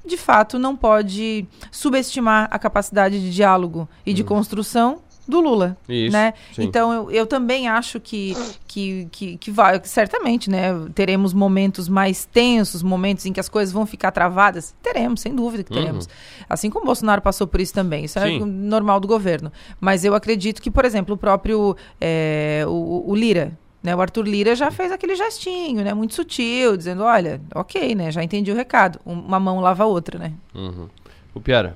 de 0.06 0.18
fato 0.18 0.58
não 0.58 0.76
pode 0.76 1.48
subestimar 1.72 2.48
a 2.52 2.58
capacidade 2.58 3.22
de 3.22 3.32
diálogo 3.32 3.88
e 4.06 4.14
de 4.14 4.24
construção 4.24 5.00
do 5.28 5.40
Lula, 5.40 5.78
Isso, 5.88 6.12
né? 6.12 6.34
sim. 6.52 6.64
Então 6.64 6.92
eu, 6.92 7.12
eu 7.12 7.28
também 7.28 7.68
acho 7.68 8.00
que 8.00 8.36
que, 8.68 9.08
que, 9.12 9.38
que 9.38 9.52
vai 9.52 9.82
certamente, 9.84 10.50
né? 10.50 10.70
Teremos 10.96 11.34
momentos 11.34 11.90
mais 11.90 12.26
tensos, 12.26 12.82
momentos 12.82 13.26
em 13.26 13.34
que 13.34 13.40
as 13.40 13.50
coisas 13.50 13.74
vão 13.74 13.86
ficar 13.86 14.12
travadas. 14.12 14.74
Teremos, 14.82 15.22
sem 15.22 15.36
dúvida 15.36 15.64
que 15.64 15.74
teremos. 15.74 16.08
Assim 16.50 16.70
como 16.70 16.84
o 16.84 16.86
Bolsonaro 16.86 17.22
passou 17.22 17.46
por 17.46 17.60
isso 17.60 17.74
também. 17.74 18.06
Isso 18.06 18.20
Sim. 18.20 18.42
é 18.42 18.46
normal 18.46 19.00
do 19.00 19.08
governo. 19.08 19.52
Mas 19.80 20.06
eu 20.06 20.16
acredito 20.16 20.62
que, 20.62 20.72
por 20.72 20.86
exemplo, 20.86 21.16
o 21.16 21.18
próprio 21.18 21.76
é, 22.00 22.64
o, 22.66 23.04
o 23.08 23.16
Lira, 23.16 23.58
né, 23.84 23.96
o 23.96 24.02
Arthur 24.02 24.24
Lira 24.28 24.56
já 24.56 24.70
fez 24.72 24.92
aquele 24.92 25.16
gestinho, 25.16 25.84
né, 25.84 25.94
muito 25.94 26.14
sutil, 26.14 26.78
dizendo, 26.78 27.04
olha, 27.04 27.42
ok, 27.56 27.96
né, 27.96 28.12
já 28.12 28.24
entendi 28.24 28.52
o 28.52 28.56
recado. 28.56 29.00
Um- 29.06 29.20
Uma 29.20 29.40
mão 29.40 29.60
lava 29.60 29.84
a 29.84 29.88
outra, 29.88 30.20
né? 30.20 30.34
Uhum. 30.54 30.88
O 31.34 31.40
Piara. 31.40 31.76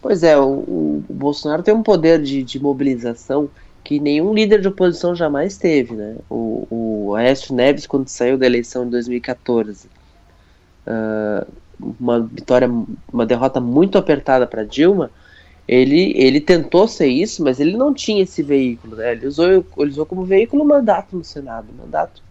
Pois 0.00 0.22
é, 0.24 0.36
o, 0.36 0.42
o 0.48 1.04
Bolsonaro 1.08 1.62
tem 1.62 1.72
um 1.72 1.82
poder 1.82 2.20
de, 2.20 2.42
de 2.42 2.58
mobilização 2.60 3.48
que 3.84 4.00
nenhum 4.00 4.34
líder 4.34 4.60
de 4.60 4.68
oposição 4.68 5.14
jamais 5.14 5.56
teve, 5.56 5.94
né? 5.94 6.16
O, 6.30 6.66
o 7.08 7.14
Aécio 7.14 7.54
Neves, 7.54 7.86
quando 7.86 8.08
saiu 8.08 8.36
da 8.38 8.46
eleição 8.46 8.84
de 8.84 8.90
2014, 8.92 9.88
ah, 10.86 11.46
uma 12.00 12.20
vitória, 12.20 12.70
uma 13.12 13.26
derrota 13.26 13.60
muito 13.60 13.98
apertada 13.98 14.46
para 14.46 14.64
Dilma, 14.64 15.10
ele, 15.66 16.12
ele 16.16 16.40
tentou 16.40 16.88
ser 16.88 17.06
isso, 17.08 17.42
mas 17.42 17.60
ele 17.60 17.76
não 17.76 17.94
tinha 17.94 18.22
esse 18.22 18.42
veículo, 18.42 18.96
né? 18.96 19.12
Ele 19.12 19.26
usou, 19.26 19.46
ele 19.78 19.90
usou 19.90 20.06
como 20.06 20.24
veículo 20.24 20.64
o 20.64 20.68
mandato 20.68 21.16
no 21.16 21.24
Senado, 21.24 21.72
mandato, 21.72 22.22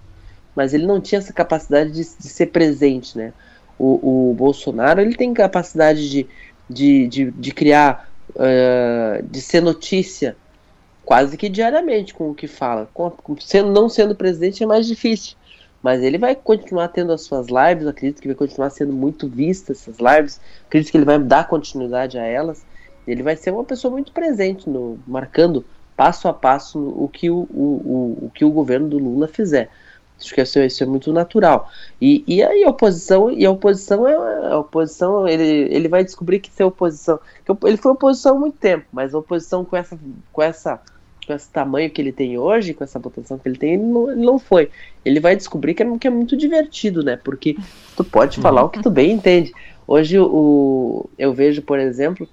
mas 0.55 0.73
ele 0.73 0.85
não 0.85 1.01
tinha 1.01 1.19
essa 1.19 1.33
capacidade 1.33 1.91
de, 1.91 2.01
de 2.01 2.29
ser 2.29 2.47
presente, 2.47 3.17
né? 3.17 3.33
O, 3.77 4.31
o 4.31 4.33
Bolsonaro, 4.35 5.01
ele 5.01 5.15
tem 5.15 5.33
capacidade 5.33 6.09
de, 6.09 6.27
de, 6.69 7.07
de, 7.07 7.31
de 7.31 7.51
criar, 7.53 8.09
ah, 8.37 9.21
de 9.23 9.41
ser 9.41 9.61
notícia 9.61 10.37
quase 11.03 11.37
que 11.37 11.49
diariamente 11.49 12.13
com 12.13 12.29
o 12.29 12.35
que 12.35 12.47
fala. 12.47 12.87
Com- 12.93 13.11
sendo, 13.39 13.71
não 13.71 13.89
sendo 13.89 14.15
presidente 14.15 14.63
é 14.63 14.65
mais 14.67 14.87
difícil. 14.87 15.35
Mas 15.81 16.01
ele 16.03 16.17
vai 16.17 16.35
continuar 16.35 16.89
tendo 16.89 17.11
as 17.11 17.23
suas 17.23 17.47
lives, 17.47 17.87
acredito 17.87 18.21
que 18.21 18.27
vai 18.27 18.35
continuar 18.35 18.69
sendo 18.69 18.93
muito 18.93 19.27
vista 19.27 19.71
essas 19.71 19.97
lives, 19.97 20.39
acredito 20.67 20.91
que 20.91 20.97
ele 20.97 21.05
vai 21.05 21.17
dar 21.19 21.47
continuidade 21.47 22.19
a 22.19 22.23
elas. 22.23 22.65
Ele 23.07 23.23
vai 23.23 23.35
ser 23.35 23.51
uma 23.51 23.63
pessoa 23.63 23.91
muito 23.91 24.11
presente, 24.11 24.69
no, 24.69 24.99
marcando 25.07 25.65
passo 25.95 26.27
a 26.27 26.33
passo 26.33 26.79
o 26.79 27.07
que 27.07 27.29
o, 27.29 27.47
o, 27.51 28.17
o, 28.21 28.25
o 28.25 28.31
que 28.33 28.45
o 28.45 28.51
governo 28.51 28.89
do 28.89 28.97
Lula 28.97 29.27
fizer. 29.27 29.69
Acho 30.19 30.35
que 30.35 30.41
isso, 30.41 30.59
é- 30.59 30.65
isso 30.67 30.83
é 30.83 30.85
muito 30.85 31.11
natural. 31.11 31.69
E, 31.99 32.23
e 32.27 32.43
aí 32.43 32.63
a 32.63 32.69
oposição, 32.69 33.31
e 33.31 33.45
a 33.45 33.51
oposição 33.51 34.07
é 34.07 34.47
a 34.51 34.59
oposição, 34.59 35.27
ele, 35.27 35.43
ele 35.73 35.87
vai 35.87 36.03
descobrir 36.03 36.39
que 36.39 36.51
ser 36.51 36.63
oposição. 36.63 37.19
que 37.45 37.51
Ele 37.67 37.77
foi 37.77 37.91
oposição 37.91 38.37
há 38.37 38.39
muito 38.39 38.57
tempo, 38.57 38.85
mas 38.91 39.13
a 39.13 39.19
oposição 39.19 39.65
com 39.65 39.75
essa, 39.75 39.97
com 40.31 40.41
essa 40.41 40.79
com 41.25 41.33
esse 41.33 41.49
tamanho 41.49 41.89
que 41.89 42.01
ele 42.01 42.11
tem 42.11 42.37
hoje, 42.37 42.73
com 42.73 42.83
essa 42.83 42.97
votação 42.97 43.37
que 43.37 43.47
ele 43.47 43.57
tem, 43.57 43.73
ele 43.75 43.83
não, 43.83 44.11
ele 44.11 44.25
não 44.25 44.39
foi. 44.39 44.71
Ele 45.05 45.19
vai 45.19 45.35
descobrir 45.35 45.75
que 45.75 45.83
é, 45.83 45.97
que 45.97 46.07
é 46.07 46.09
muito 46.09 46.35
divertido, 46.35 47.03
né? 47.03 47.15
Porque 47.15 47.55
tu 47.95 48.03
pode 48.03 48.39
falar 48.39 48.63
o 48.63 48.69
que 48.69 48.81
tu 48.81 48.89
bem 48.89 49.11
entende. 49.11 49.53
Hoje 49.87 50.17
o, 50.19 51.07
eu 51.17 51.31
vejo, 51.31 51.61
por 51.61 51.79
exemplo, 51.79 52.27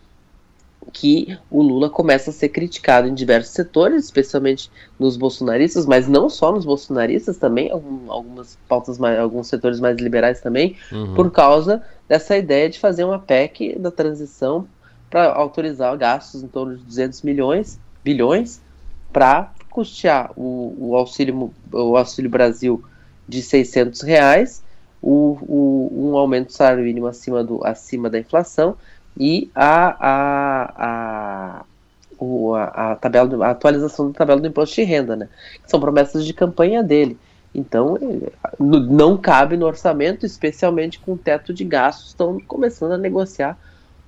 que 0.93 1.39
o 1.51 1.63
Lula 1.63 1.91
começa 1.91 2.31
a 2.31 2.33
ser 2.33 2.49
criticado 2.49 3.07
em 3.09 3.15
diversos 3.15 3.53
setores, 3.53 4.05
especialmente 4.07 4.71
nos 4.99 5.17
bolsonaristas, 5.17 5.87
mas 5.87 6.09
não 6.09 6.29
só 6.29 6.51
nos 6.53 6.65
bolsonaristas 6.65 7.39
também, 7.39 7.71
algum, 7.71 8.11
algumas 8.11 8.57
pautas 8.69 8.99
mais, 8.99 9.19
alguns 9.19 9.49
setores 9.49 9.81
mais 9.81 9.97
liberais 9.99 10.41
também, 10.41 10.77
Uhum. 10.91 11.15
por 11.15 11.31
causa 11.31 11.83
dessa 12.09 12.37
ideia 12.37 12.69
de 12.71 12.79
fazer 12.79 13.05
uma 13.05 13.19
PEC 13.19 13.79
da 13.79 13.91
transição 13.91 14.69
para 15.11 15.33
autorizar 15.33 15.97
gastos 15.97 16.43
em 16.43 16.49
torno 16.49 16.77
de 16.77 16.85
200 16.85 17.23
milhões, 17.23 17.81
bilhões, 18.05 18.63
para 19.13 19.55
custear 19.71 20.33
o, 20.37 20.91
o 20.91 20.97
auxílio 20.97 21.53
o 21.73 21.97
auxílio 21.97 22.31
Brasil 22.31 22.83
de 23.27 23.43
600 23.43 24.01
reais, 24.03 24.63
o, 25.01 25.39
o- 25.43 26.11
um 26.11 26.17
aumento 26.17 26.47
do 26.49 26.53
salário 26.53 26.85
mínimo 26.85 27.07
acima, 27.07 27.45
do, 27.45 27.65
acima 27.65 28.11
da 28.11 28.19
inflação 28.19 28.77
e 29.19 29.51
a, 29.55 29.97
a, 30.01 31.59
a, 31.61 31.65
o- 32.19 32.55
a, 32.55 32.93
a 32.93 32.97
tabela 32.97 33.47
a 33.47 33.51
atualização 33.51 34.09
da 34.11 34.19
tabela 34.19 34.41
do 34.41 34.47
imposto 34.47 34.77
de 34.77 34.83
renda, 34.85 35.17
né? 35.17 35.29
Que 35.63 35.71
são 35.71 35.81
promessas 35.81 36.25
de 36.25 36.33
campanha 36.33 36.83
dele. 36.83 37.19
Então, 37.55 37.99
no- 38.59 38.81
não 38.81 39.17
cabe 39.17 39.57
no 39.57 39.67
orçamento, 39.67 40.25
especialmente 40.27 40.99
com 40.99 41.13
o 41.15 41.19
teto 41.19 41.53
de 41.53 41.65
gastos, 41.65 42.09
estão 42.09 42.39
começando 42.47 42.93
a 42.93 42.99
negociar 42.99 43.59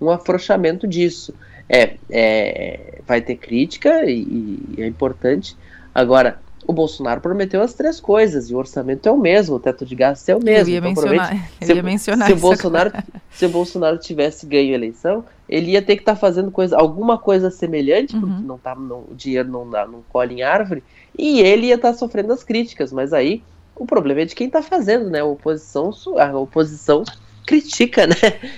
um 0.00 0.10
afrouxamento 0.10 0.86
disso. 0.86 1.34
É, 1.68 1.96
é, 2.10 3.00
vai 3.06 3.20
ter 3.20 3.36
crítica 3.36 4.04
e, 4.04 4.64
e 4.76 4.82
é 4.82 4.86
importante. 4.86 5.56
Agora, 5.94 6.38
o 6.66 6.72
Bolsonaro 6.72 7.20
prometeu 7.20 7.62
as 7.62 7.74
três 7.74 8.00
coisas 8.00 8.50
e 8.50 8.54
o 8.54 8.58
orçamento 8.58 9.08
é 9.08 9.12
o 9.12 9.16
mesmo, 9.18 9.56
o 9.56 9.60
teto 9.60 9.84
de 9.84 9.94
gastos 9.94 10.28
é 10.28 10.36
o 10.36 10.42
mesmo. 10.42 10.70
eu 10.70 10.74
ia 10.74 10.78
Então, 10.78 10.90
mencionar, 10.90 11.50
eu 11.60 11.66
se- 11.66 11.72
ia 11.74 11.82
mencionar 11.82 12.26
se 12.26 12.32
o 12.32 12.36
isso 12.36 12.42
Bolsonaro 12.42 12.92
se 13.30 13.46
o 13.46 13.48
Bolsonaro 13.48 13.98
tivesse 13.98 14.46
ganho 14.46 14.72
a 14.72 14.74
eleição, 14.74 15.24
ele 15.48 15.72
ia 15.72 15.82
ter 15.82 15.96
que 15.96 16.02
estar 16.02 16.16
fazendo 16.16 16.50
coisa, 16.50 16.76
alguma 16.76 17.18
coisa 17.18 17.50
semelhante, 17.50 18.14
Uhum. 18.14 18.20
porque 18.20 18.42
não 18.44 18.58
tá, 18.58 18.74
não, 18.74 19.00
o 19.10 19.14
dinheiro 19.14 19.48
não 19.50 19.68
dá, 19.68 19.86
não 19.86 20.02
colhe 20.08 20.34
em 20.36 20.42
árvore, 20.42 20.82
e 21.18 21.40
ele 21.40 21.66
ia 21.68 21.74
estar 21.76 21.92
sofrendo 21.94 22.32
as 22.32 22.44
críticas, 22.44 22.92
mas 22.92 23.12
aí 23.12 23.42
o 23.74 23.86
problema 23.86 24.20
é 24.20 24.24
de 24.26 24.34
quem 24.34 24.46
está 24.46 24.62
fazendo, 24.62 25.08
né? 25.08 25.20
A 25.20 25.24
oposição, 25.24 25.90
a 26.18 26.38
oposição 26.38 27.02
critica, 27.46 28.06
né? 28.06 28.14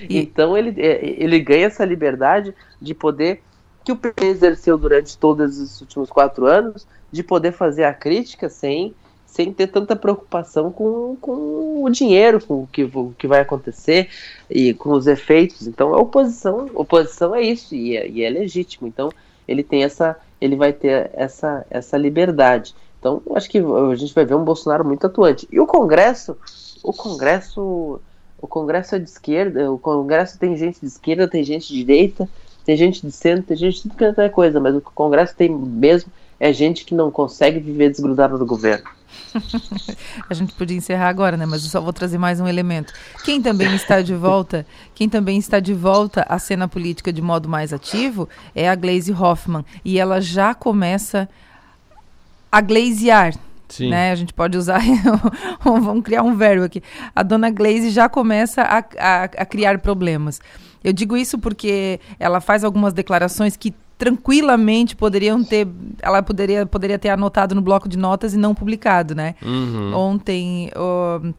E- 0.09 0.17
Então 0.19 0.57
ele, 0.57 0.79
é, 0.81 0.99
ele 1.23 1.39
ganha 1.39 1.67
essa 1.67 1.85
liberdade 1.85 2.53
de 2.81 2.93
poder 2.93 3.41
que 3.83 3.91
o 3.91 3.95
PT 3.95 4.25
exerceu 4.25 4.77
durante 4.77 5.17
todos 5.17 5.59
os 5.59 5.81
últimos 5.81 6.09
quatro 6.09 6.45
anos, 6.45 6.87
de 7.11 7.23
poder 7.23 7.51
fazer 7.51 7.83
a 7.83 7.93
crítica 7.93 8.49
sem 8.49 8.93
sem 9.33 9.51
ter 9.51 9.65
tanta 9.65 9.95
preocupação 9.95 10.71
com, 10.71 11.17
com 11.19 11.83
o 11.83 11.89
dinheiro, 11.89 12.39
com 12.39 12.61
o 12.61 12.67
que, 12.67 12.83
o 12.83 13.15
que 13.17 13.27
vai 13.27 13.41
acontecer 13.41 14.07
e 14.47 14.75
com 14.75 14.91
os 14.91 15.07
efeitos. 15.07 15.65
Então, 15.65 15.91
a 15.91 15.97
oposição, 15.99 16.69
oposição 16.75 17.33
é 17.33 17.41
isso 17.41 17.73
e 17.73 17.97
é, 17.97 18.07
e 18.07 18.21
é 18.21 18.29
legítimo. 18.29 18.87
Então, 18.87 19.11
ele 19.47 19.63
tem 19.63 19.83
essa, 19.83 20.15
ele 20.39 20.55
vai 20.55 20.71
ter 20.71 21.09
essa, 21.15 21.65
essa 21.71 21.97
liberdade. 21.97 22.75
Então, 22.99 23.23
acho 23.35 23.49
que 23.49 23.57
a 23.57 23.95
gente 23.95 24.13
vai 24.13 24.23
ver 24.23 24.35
um 24.35 24.43
Bolsonaro 24.43 24.85
muito 24.85 25.07
atuante. 25.07 25.47
E 25.51 25.59
o 25.59 25.65
Congresso, 25.65 26.37
o 26.83 26.93
Congresso, 26.93 27.99
o 28.39 28.47
Congresso 28.47 28.93
é 28.93 28.99
de 28.99 29.09
esquerda, 29.09 29.71
o 29.71 29.79
Congresso 29.79 30.37
tem 30.37 30.55
gente 30.55 30.79
de 30.79 30.85
esquerda, 30.85 31.27
tem 31.27 31.43
gente 31.43 31.69
de 31.69 31.83
direita, 31.83 32.29
tem 32.65 32.77
gente 32.77 33.05
de 33.05 33.11
centro, 33.11 33.43
tem 33.43 33.57
gente 33.57 33.75
de 33.75 33.81
tudo 33.83 33.95
que 33.95 34.21
é 34.21 34.29
coisa, 34.29 34.59
mas 34.59 34.75
o 34.75 34.81
que 34.81 34.87
o 34.87 34.93
Congresso 34.93 35.35
tem 35.35 35.49
mesmo 35.49 36.11
é 36.39 36.51
gente 36.51 36.85
que 36.85 36.95
não 36.95 37.11
consegue 37.11 37.59
viver 37.59 37.89
desgrudada 37.89 38.37
do 38.37 38.45
governo. 38.45 38.85
A 40.29 40.33
gente 40.33 40.53
podia 40.53 40.77
encerrar 40.77 41.07
agora, 41.09 41.37
né? 41.37 41.45
Mas 41.45 41.63
eu 41.63 41.69
só 41.69 41.81
vou 41.81 41.93
trazer 41.93 42.17
mais 42.17 42.39
um 42.39 42.47
elemento. 42.47 42.93
Quem 43.23 43.41
também 43.41 43.73
está 43.75 44.01
de 44.01 44.15
volta, 44.15 44.65
quem 44.93 45.07
também 45.09 45.37
está 45.37 45.59
de 45.59 45.73
volta 45.73 46.25
à 46.27 46.39
cena 46.39 46.67
política 46.67 47.11
de 47.11 47.21
modo 47.21 47.47
mais 47.49 47.73
ativo 47.73 48.27
é 48.55 48.69
a 48.69 48.75
Glaze 48.75 49.11
Hoffman. 49.11 49.65
E 49.83 49.99
ela 49.99 50.21
já 50.21 50.53
começa 50.53 51.29
a 52.51 52.61
glazear. 52.61 53.35
Sim. 53.69 53.89
Né? 53.89 54.11
A 54.11 54.15
gente 54.15 54.33
pode 54.33 54.57
usar, 54.57 54.81
vamos 55.63 56.03
criar 56.03 56.21
um 56.21 56.35
verbo 56.35 56.65
aqui. 56.65 56.83
A 57.15 57.23
dona 57.23 57.49
Glaze 57.49 57.89
já 57.89 58.07
começa 58.07 58.61
a, 58.61 58.77
a, 58.77 59.23
a 59.23 59.45
criar 59.45 59.79
problemas. 59.79 60.39
Eu 60.83 60.93
digo 60.93 61.15
isso 61.15 61.37
porque 61.39 61.99
ela 62.19 62.41
faz 62.41 62.63
algumas 62.63 62.93
declarações 62.93 63.55
que 63.55 63.73
tranquilamente 63.97 64.95
poderiam 64.95 65.43
ter, 65.43 65.67
ela 66.01 66.21
poderia, 66.21 66.65
poderia 66.65 66.99
ter 66.99 67.09
anotado 67.09 67.55
no 67.55 67.61
bloco 67.61 67.87
de 67.87 67.97
notas 67.97 68.33
e 68.33 68.37
não 68.37 68.53
publicado, 68.53 69.15
né? 69.15 69.35
Uhum. 69.41 69.93
Ontem 69.95 70.69
o, 70.75 71.33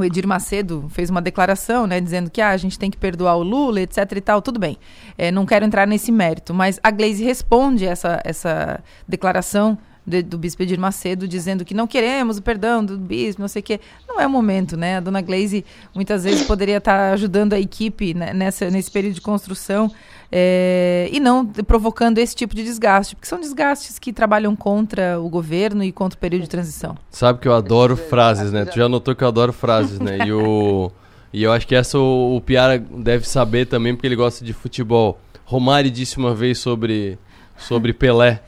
o 0.00 0.04
Edir 0.04 0.26
Macedo 0.26 0.86
fez 0.88 1.10
uma 1.10 1.20
declaração, 1.22 1.86
né, 1.86 2.00
dizendo 2.00 2.30
que 2.30 2.40
ah, 2.40 2.50
a 2.50 2.56
gente 2.56 2.78
tem 2.78 2.90
que 2.90 2.96
perdoar 2.96 3.36
o 3.36 3.42
Lula, 3.42 3.80
etc 3.80 4.10
e 4.16 4.20
tal. 4.20 4.42
Tudo 4.42 4.58
bem, 4.58 4.76
É, 5.16 5.30
não 5.30 5.46
quero 5.46 5.64
entrar 5.64 5.86
nesse 5.86 6.10
mérito, 6.10 6.52
mas 6.54 6.80
a 6.82 6.90
Glaze 6.90 7.22
responde 7.22 7.84
essa, 7.84 8.20
essa 8.24 8.80
declaração 9.06 9.78
de, 10.06 10.22
do 10.22 10.38
bispo 10.38 10.62
Edir 10.62 10.78
Macedo 10.78 11.28
dizendo 11.28 11.64
que 11.64 11.74
não 11.74 11.86
queremos 11.86 12.38
o 12.38 12.42
perdão 12.42 12.84
do 12.84 12.96
bispo, 12.98 13.40
não 13.40 13.48
sei 13.48 13.60
o 13.60 13.62
quê. 13.62 13.80
Não 14.08 14.20
é 14.20 14.26
o 14.26 14.30
momento, 14.30 14.76
né? 14.76 14.96
A 14.96 15.00
dona 15.00 15.20
Glaze 15.20 15.64
muitas 15.94 16.24
vezes 16.24 16.46
poderia 16.46 16.78
estar 16.78 17.12
ajudando 17.12 17.52
a 17.52 17.60
equipe 17.60 18.14
né, 18.14 18.32
nessa, 18.32 18.70
nesse 18.70 18.90
período 18.90 19.14
de 19.14 19.20
construção 19.20 19.90
é, 20.32 21.08
e 21.12 21.18
não 21.18 21.44
provocando 21.44 22.18
esse 22.18 22.36
tipo 22.36 22.54
de 22.54 22.62
desgaste, 22.62 23.16
porque 23.16 23.26
são 23.28 23.40
desgastes 23.40 23.98
que 23.98 24.12
trabalham 24.12 24.54
contra 24.54 25.20
o 25.20 25.28
governo 25.28 25.82
e 25.82 25.90
contra 25.90 26.16
o 26.16 26.20
período 26.20 26.42
de 26.42 26.48
transição. 26.48 26.96
Sabe 27.10 27.40
que 27.40 27.48
eu 27.48 27.54
adoro 27.54 27.96
frases, 27.96 28.52
né? 28.52 28.64
Tu 28.64 28.76
já 28.76 28.88
notou 28.88 29.14
que 29.14 29.24
eu 29.24 29.28
adoro 29.28 29.52
frases, 29.52 29.98
né? 29.98 30.18
E, 30.26 30.32
o, 30.32 30.90
e 31.32 31.42
eu 31.42 31.52
acho 31.52 31.66
que 31.66 31.74
essa 31.74 31.98
o, 31.98 32.36
o 32.36 32.40
Piara 32.40 32.78
deve 32.78 33.26
saber 33.26 33.66
também, 33.66 33.94
porque 33.94 34.06
ele 34.06 34.16
gosta 34.16 34.44
de 34.44 34.52
futebol. 34.52 35.20
Romário 35.44 35.90
disse 35.90 36.16
uma 36.16 36.32
vez 36.32 36.58
sobre, 36.58 37.18
sobre 37.58 37.92
Pelé. 37.92 38.40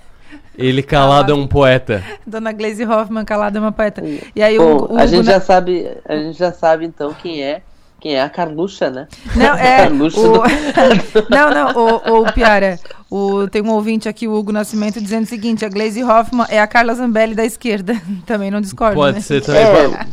Ele 0.56 0.82
calado 0.82 1.32
é 1.32 1.34
um 1.34 1.46
poeta. 1.46 2.02
Dona 2.26 2.52
Glaze 2.52 2.84
Hoffman 2.84 3.24
calada 3.24 3.58
é 3.58 3.60
uma 3.60 3.72
poeta. 3.72 4.02
E 4.34 4.42
aí 4.42 4.58
Bom, 4.58 4.76
o, 4.76 4.94
o 4.94 4.98
a 4.98 5.06
gente 5.06 5.20
Hugo 5.20 5.30
já 5.30 5.40
sabe, 5.40 5.90
a 6.06 6.16
gente 6.16 6.38
já 6.38 6.52
sabe 6.52 6.84
então 6.84 7.14
quem 7.14 7.42
é, 7.42 7.62
quem 7.98 8.16
é 8.16 8.22
a 8.22 8.28
Carluxa, 8.28 8.90
né? 8.90 9.08
Não, 9.34 9.54
é. 9.54 9.76
Carluxa 9.88 10.20
O... 10.20 10.32
do- 10.32 10.42
não, 11.30 11.50
não, 11.50 11.72
o, 11.74 12.20
o 12.22 12.32
Piara. 12.32 12.78
O, 13.10 13.46
tem 13.48 13.62
um 13.62 13.70
ouvinte 13.70 14.08
aqui, 14.08 14.26
o 14.26 14.34
Hugo 14.34 14.52
Nascimento, 14.52 15.00
dizendo 15.00 15.24
o 15.24 15.28
seguinte: 15.28 15.64
a 15.64 15.68
Glaze 15.68 16.02
Hoffman 16.02 16.46
é 16.48 16.60
a 16.60 16.66
Carla 16.66 16.94
Zambelli 16.94 17.34
da 17.34 17.44
esquerda. 17.44 18.00
Também 18.26 18.50
não 18.50 18.60
discordo. 18.60 18.96
Pode 18.96 19.16
né? 19.16 19.20
ser 19.20 19.42
também. 19.42 19.62
É, 19.62 20.06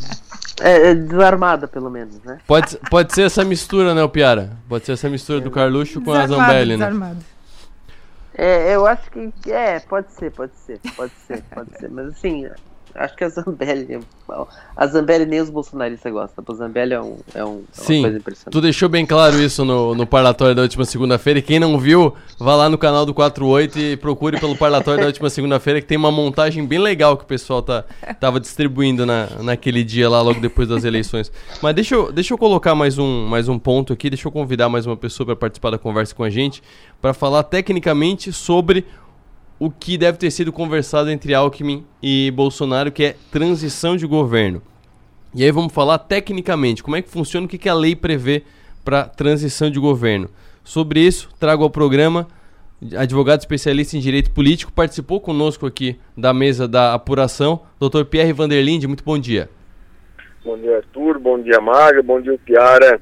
é, 0.62 0.92
é 0.92 0.96
desarmada, 0.96 1.68
pelo 1.68 1.90
menos, 1.90 2.16
né? 2.24 2.38
Pode, 2.46 2.78
pode 2.90 3.14
ser 3.14 3.24
essa 3.24 3.44
mistura, 3.44 3.94
né, 3.94 4.04
o 4.04 4.10
Piara? 4.10 4.52
Pode 4.68 4.86
ser 4.86 4.94
essa 4.94 5.10
mistura 5.10 5.40
do 5.40 5.50
Carluxo 5.50 6.02
com 6.02 6.12
a 6.12 6.22
Desarmado, 6.22 6.52
Zambelli, 6.52 6.78
né? 6.78 6.86
desarmado. 6.86 7.18
É, 8.42 8.74
eu 8.74 8.88
acho 8.88 9.12
que 9.12 9.52
é, 9.52 9.82
pode 9.82 10.14
ser, 10.14 10.32
pode 10.32 10.56
ser, 10.56 10.80
pode 10.96 11.12
ser, 11.28 11.44
pode 11.54 11.78
ser. 11.78 11.92
Mas 11.92 12.08
assim, 12.08 12.46
acho 12.96 13.16
que 13.16 13.24
a 13.24 13.30
Zambelli. 13.30 14.00
A 14.76 14.88
Zambelli 14.88 15.26
nem 15.26 15.42
os 15.42 15.50
bolsonaristas 15.50 16.12
gostam. 16.12 16.44
A 16.48 16.54
Zambelli 16.54 16.94
é, 16.94 17.02
um, 17.02 17.18
é, 17.34 17.44
um, 17.44 17.48
é 17.48 17.52
uma 17.52 17.64
Sim, 17.72 18.02
coisa 18.02 18.18
impressionante. 18.18 18.52
tu 18.52 18.62
deixou 18.62 18.90
bem 18.90 19.06
claro 19.06 19.42
isso 19.42 19.64
no, 19.66 19.96
no 19.96 20.06
parlatório 20.06 20.56
da 20.56 20.62
última 20.62 20.86
segunda-feira. 20.86 21.40
E 21.40 21.42
quem 21.42 21.60
não 21.60 21.80
viu, 21.80 22.14
vá 22.38 22.56
lá 22.56 22.70
no 22.70 22.78
canal 22.78 23.06
do 23.06 23.14
48 23.14 23.80
e 23.80 23.98
procure 23.98 24.40
pelo 24.40 24.56
parlatório 24.56 25.02
da 25.02 25.08
última 25.08 25.30
segunda-feira, 25.30 25.82
que 25.82 25.88
tem 25.88 25.98
uma 25.98 26.12
montagem 26.12 26.66
bem 26.66 26.80
legal 26.80 27.18
que 27.18 27.24
o 27.24 27.28
pessoal 27.28 27.62
tá, 27.62 27.84
tava 28.20 28.40
distribuindo 28.40 29.06
na, 29.06 29.28
naquele 29.42 29.84
dia 29.84 30.10
lá, 30.10 30.22
logo 30.22 30.40
depois 30.40 30.68
das 30.68 30.84
eleições. 30.84 31.32
Mas 31.62 31.76
deixa 31.76 31.96
eu, 31.96 32.12
deixa 32.12 32.34
eu 32.34 32.38
colocar 32.38 32.76
mais 32.76 32.98
um, 32.98 33.26
mais 33.26 33.48
um 33.48 33.58
ponto 33.58 33.94
aqui, 33.94 34.10
deixa 34.10 34.28
eu 34.28 34.32
convidar 34.32 34.70
mais 34.70 34.86
uma 34.86 34.98
pessoa 34.98 35.26
para 35.26 35.36
participar 35.36 35.72
da 35.72 35.78
conversa 35.78 36.14
com 36.14 36.24
a 36.24 36.30
gente, 36.30 36.62
para 37.02 37.14
falar 37.14 37.44
tecnicamente 37.44 38.32
sobre 38.32 38.86
o 39.60 39.70
que 39.70 39.98
deve 39.98 40.18
ter 40.18 40.32
sido 40.32 40.54
conversado 40.54 41.10
entre 41.12 41.34
Alckmin 41.34 41.86
e 42.02 42.32
Bolsonaro, 42.32 42.92
que 42.92 43.04
é 43.04 43.16
transição 43.32 43.98
de 43.98 44.08
governo. 44.08 44.62
E 45.36 45.44
aí 45.44 45.52
vamos 45.52 45.74
falar 45.74 46.00
tecnicamente, 46.00 46.82
como 46.82 46.96
é 46.96 47.02
que 47.02 47.10
funciona, 47.10 47.46
o 47.46 47.50
que, 47.50 47.58
que 47.58 47.70
a 47.70 47.74
lei 47.74 47.96
prevê 47.96 48.44
para 48.84 49.04
transição 49.04 49.70
de 49.70 49.80
governo. 49.80 50.30
Sobre 50.64 51.02
isso, 51.02 51.30
trago 51.40 51.64
ao 51.64 51.70
programa 51.70 52.28
advogado 52.98 53.42
especialista 53.42 53.98
em 53.98 54.00
direito 54.00 54.32
político, 54.32 54.72
participou 54.72 55.20
conosco 55.20 55.66
aqui 55.66 56.00
da 56.16 56.34
mesa 56.34 56.68
da 56.68 56.94
apuração, 56.94 57.62
Dr. 57.80 58.06
Pierre 58.06 58.32
Vanderlinde, 58.32 58.88
muito 58.88 59.04
bom 59.04 59.20
dia. 59.20 59.50
Bom 60.44 60.58
dia, 60.58 60.78
Arthur. 60.78 61.20
Bom 61.20 61.42
dia, 61.42 61.60
Maga. 61.60 62.02
Bom 62.02 62.22
dia, 62.22 62.40
Piara. 62.46 63.02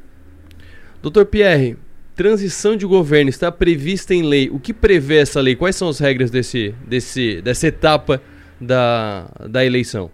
Dr. 1.04 1.24
Pierre, 1.26 1.78
transição 2.18 2.76
de 2.76 2.86
governo 2.86 3.30
está 3.30 3.52
prevista 3.52 4.12
em 4.14 4.24
lei. 4.28 4.50
O 4.50 4.60
que 4.60 4.74
prevê 4.74 5.20
essa 5.20 5.40
lei? 5.40 5.56
Quais 5.56 5.76
são 5.76 5.88
as 5.88 6.00
regras 6.00 6.32
desse, 6.32 6.72
desse, 6.88 7.42
dessa 7.44 7.68
etapa 7.68 8.20
da, 8.60 9.28
da 9.48 9.64
eleição? 9.64 10.10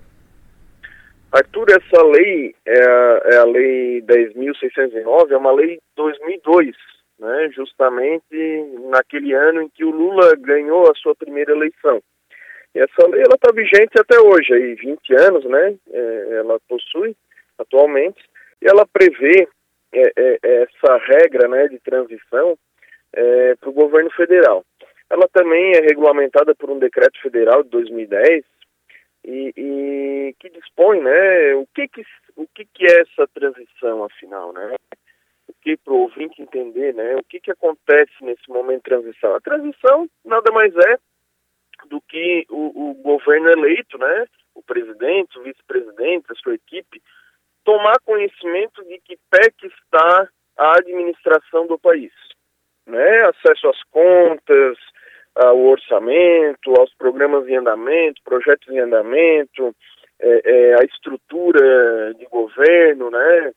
Arthur, 1.31 1.65
essa 1.69 2.03
lei 2.03 2.53
é 2.65 2.83
a, 2.83 3.22
é 3.31 3.38
a 3.38 3.45
lei 3.45 4.01
10.609, 4.01 5.31
é 5.31 5.38
uma 5.38 5.51
lei 5.51 5.77
de 5.77 5.81
2002, 5.95 6.75
né? 7.19 7.50
justamente 7.55 8.36
naquele 8.91 9.33
ano 9.33 9.63
em 9.63 9.69
que 9.69 9.86
o 9.86 9.89
Lula 9.89 10.36
ganhou 10.36 10.91
a 10.91 10.95
sua 10.95 11.15
primeira 11.15 11.53
eleição. 11.53 12.03
E 12.75 12.79
essa 12.79 13.07
lei 13.07 13.22
está 13.22 13.51
vigente 13.51 13.98
até 13.98 14.19
hoje, 14.19 14.53
aí 14.53 14.75
20 14.75 15.15
anos, 15.22 15.45
né? 15.45 15.75
É, 15.91 16.27
ela 16.39 16.60
possui 16.67 17.15
atualmente, 17.57 18.19
e 18.62 18.67
ela 18.67 18.86
prevê 18.91 19.48
essa 19.93 20.97
regra 20.97 21.47
né, 21.47 21.67
de 21.67 21.79
transição 21.79 22.57
para 23.59 23.69
o 23.69 23.73
governo 23.73 24.09
federal. 24.12 24.65
Ela 25.09 25.27
também 25.31 25.73
é 25.75 25.81
regulamentada 25.81 26.55
por 26.55 26.69
um 26.71 26.79
decreto 26.79 27.21
federal 27.21 27.63
de 27.63 27.69
2010 27.69 28.43
e, 29.25 29.53
e 29.55 30.35
que 30.39 30.49
dispõe, 30.49 31.01
né, 31.01 31.56
o 31.56 31.67
que 31.73 31.88
que, 31.88 32.03
o 32.36 32.47
que 32.47 32.65
que 32.65 32.86
é 32.86 33.01
essa 33.01 33.27
transição, 33.27 34.03
afinal, 34.03 34.51
né? 34.51 34.75
O 35.47 35.53
que 35.62 35.77
para 35.77 35.93
o 35.93 36.01
ouvinte 36.01 36.41
entender, 36.41 36.93
né? 36.93 37.15
O 37.15 37.23
que 37.23 37.39
que 37.39 37.51
acontece 37.51 38.12
nesse 38.21 38.49
momento 38.49 38.77
de 38.77 38.89
transição? 38.89 39.36
A 39.36 39.41
transição 39.41 40.10
nada 40.25 40.51
mais 40.51 40.73
é 40.75 40.97
do 41.88 42.01
que 42.01 42.45
o, 42.49 42.91
o 42.91 42.93
governo 42.95 43.49
eleito, 43.49 43.97
né? 43.97 44.25
O 44.56 44.62
presidente, 44.62 45.38
o 45.38 45.43
vice-presidente, 45.43 46.25
a 46.29 46.36
sua 46.36 46.56
equipe, 46.56 47.01
tomar 47.63 47.99
conhecimento 48.04 48.84
de 48.86 48.99
que 48.99 49.17
pé 49.30 49.49
que 49.58 49.67
está 49.67 50.28
a 50.58 50.78
administração 50.78 51.65
do 51.67 51.78
país, 51.80 52.12
né? 52.86 53.21
Acesso 53.26 53.67
às 53.67 53.84
contas, 53.84 54.78
ao 55.36 55.60
orçamento, 55.60 56.76
aos 56.78 56.93
programas 56.95 57.47
em 57.47 57.56
andamento, 57.56 58.21
projetos 58.23 58.67
em 58.69 58.80
andamento, 58.80 59.76
é, 60.19 60.41
é, 60.45 60.73
a 60.76 60.84
estrutura 60.84 62.13
de 62.15 62.26
governo, 62.26 63.10
né? 63.10 63.52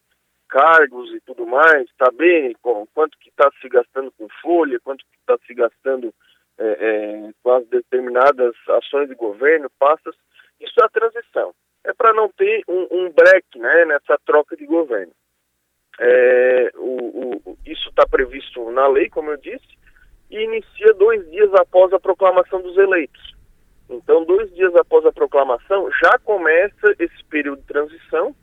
Cargos 0.48 1.12
e 1.12 1.20
tudo 1.20 1.46
mais, 1.46 1.88
saber 1.98 2.54
com, 2.62 2.86
quanto 2.94 3.18
que 3.18 3.28
está 3.28 3.50
se 3.60 3.68
gastando 3.68 4.12
com 4.12 4.28
folha, 4.40 4.78
quanto 4.82 5.04
que 5.04 5.16
está 5.18 5.36
se 5.44 5.52
gastando 5.54 6.14
é, 6.58 6.66
é, 6.66 7.30
com 7.42 7.52
as 7.52 7.66
determinadas 7.66 8.54
ações 8.68 9.08
de 9.08 9.14
governo, 9.14 9.68
pastas, 9.78 10.14
isso 10.60 10.80
é 10.80 10.84
a 10.84 10.88
transição. 10.88 11.52
É 11.86 11.92
para 11.94 12.12
não 12.12 12.28
ter 12.28 12.62
um, 12.68 12.86
um 12.90 13.10
break 13.10 13.58
né, 13.58 13.84
nessa 13.86 14.18
troca 14.26 14.56
de 14.56 14.66
governo. 14.66 15.12
É, 15.98 16.70
o, 16.74 17.40
o, 17.46 17.58
isso 17.64 17.88
está 17.88 18.04
previsto 18.06 18.70
na 18.70 18.86
lei, 18.88 19.08
como 19.08 19.30
eu 19.30 19.36
disse, 19.36 19.66
e 20.30 20.42
inicia 20.42 20.92
dois 20.94 21.24
dias 21.30 21.52
após 21.54 21.92
a 21.92 22.00
proclamação 22.00 22.60
dos 22.60 22.76
eleitos. 22.76 23.34
Então, 23.88 24.24
dois 24.24 24.52
dias 24.54 24.74
após 24.74 25.06
a 25.06 25.12
proclamação, 25.12 25.88
já 26.02 26.18
começa 26.18 26.94
esse 26.98 27.24
período 27.30 27.60
de 27.60 27.68
transição 27.68 28.34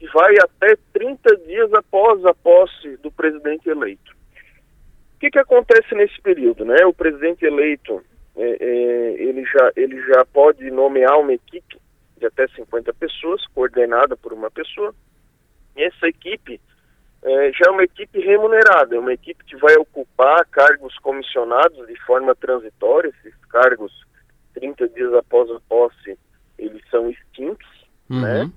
e 0.00 0.06
vai 0.08 0.34
até 0.40 0.76
30 0.92 1.36
dias 1.38 1.72
após 1.72 2.24
a 2.26 2.34
posse 2.34 2.96
do 2.98 3.10
presidente 3.10 3.68
eleito. 3.68 4.12
O 5.14 5.18
que, 5.20 5.30
que 5.30 5.38
acontece 5.38 5.94
nesse 5.94 6.20
período? 6.20 6.64
Né? 6.64 6.84
O 6.84 6.92
presidente 6.92 7.44
eleito 7.46 8.04
é, 8.36 8.56
é, 8.60 9.22
ele, 9.22 9.44
já, 9.44 9.72
ele 9.76 9.98
já 10.02 10.24
pode 10.26 10.70
nomear 10.70 11.18
uma 11.18 11.32
equipe 11.32 11.65
de 12.18 12.26
até 12.26 12.46
50 12.48 12.92
pessoas, 12.94 13.46
coordenada 13.48 14.16
por 14.16 14.32
uma 14.32 14.50
pessoa, 14.50 14.94
e 15.76 15.82
essa 15.82 16.06
equipe 16.08 16.60
é, 17.22 17.52
já 17.52 17.66
é 17.68 17.70
uma 17.70 17.84
equipe 17.84 18.20
remunerada, 18.20 18.96
é 18.96 18.98
uma 18.98 19.12
equipe 19.12 19.44
que 19.44 19.56
vai 19.56 19.74
ocupar 19.76 20.46
cargos 20.46 20.96
comissionados 20.98 21.86
de 21.86 21.96
forma 22.04 22.34
transitória, 22.34 23.08
esses 23.08 23.34
cargos, 23.46 23.92
30 24.54 24.88
dias 24.88 25.12
após 25.14 25.50
a 25.50 25.60
posse, 25.68 26.18
eles 26.58 26.82
são 26.90 27.10
extintos, 27.10 27.66
Uhum. 28.08 28.20
né? 28.20 28.50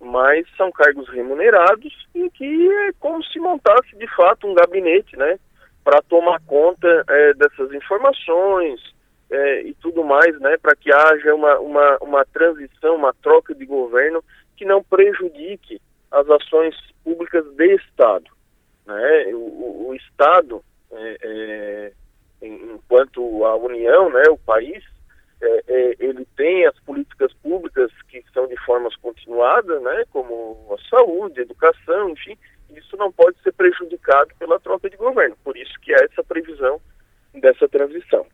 mas 0.00 0.46
são 0.56 0.70
cargos 0.72 1.08
remunerados 1.08 1.92
e 2.14 2.28
que 2.30 2.68
é 2.68 2.92
como 2.98 3.22
se 3.24 3.38
montasse 3.38 3.96
de 3.96 4.06
fato 4.16 4.46
um 4.48 4.54
gabinete, 4.54 5.16
né, 5.16 5.38
para 5.84 6.02
tomar 6.02 6.40
conta 6.46 7.04
é, 7.08 7.34
dessas 7.34 7.72
informações 7.72 8.80
é, 9.32 9.62
e 9.62 9.74
tudo 9.74 10.04
mais, 10.04 10.38
né, 10.40 10.56
para 10.58 10.76
que 10.76 10.92
haja 10.92 11.34
uma, 11.34 11.58
uma, 11.58 11.98
uma 12.02 12.24
transição, 12.26 12.96
uma 12.96 13.14
troca 13.14 13.54
de 13.54 13.64
governo 13.64 14.22
que 14.56 14.64
não 14.66 14.82
prejudique 14.84 15.80
as 16.10 16.28
ações 16.28 16.74
públicas 17.02 17.44
de 17.56 17.74
Estado, 17.74 18.30
né, 18.86 19.26
o, 19.32 19.86
o- 19.88 19.94
Estado, 19.94 20.62
é, 20.92 21.16
é, 21.22 21.92
enquanto 22.46 23.44
a 23.46 23.56
União, 23.56 24.10
né, 24.10 24.24
o 24.30 24.36
país, 24.36 24.84
é, 25.40 25.62
é, 25.66 25.96
ele 25.98 26.26
tem 26.36 26.66
as 26.66 26.78
políticas 26.80 27.32
públicas 27.42 27.90
que 28.08 28.22
são 28.34 28.46
de 28.46 28.56
formas 28.64 28.94
continuadas, 28.96 29.82
né, 29.82 30.04
como 30.10 30.76
a 30.78 30.88
saúde, 30.88 31.40
a 31.40 31.42
educação, 31.42 32.10
enfim, 32.10 32.36
isso 32.76 32.96
não 32.98 33.10
pode 33.10 33.36
ser 33.42 33.52
prejudicado 33.52 34.30
pela 34.38 34.60
troca 34.60 34.88
de 34.90 34.96
governo. 34.96 35.36
Por 35.42 35.56
isso 35.56 35.72
que 35.80 35.92
há 35.94 36.04
essa 36.04 36.22
previsão 36.22 36.80
dessa 37.34 37.68
transição. 37.68 38.26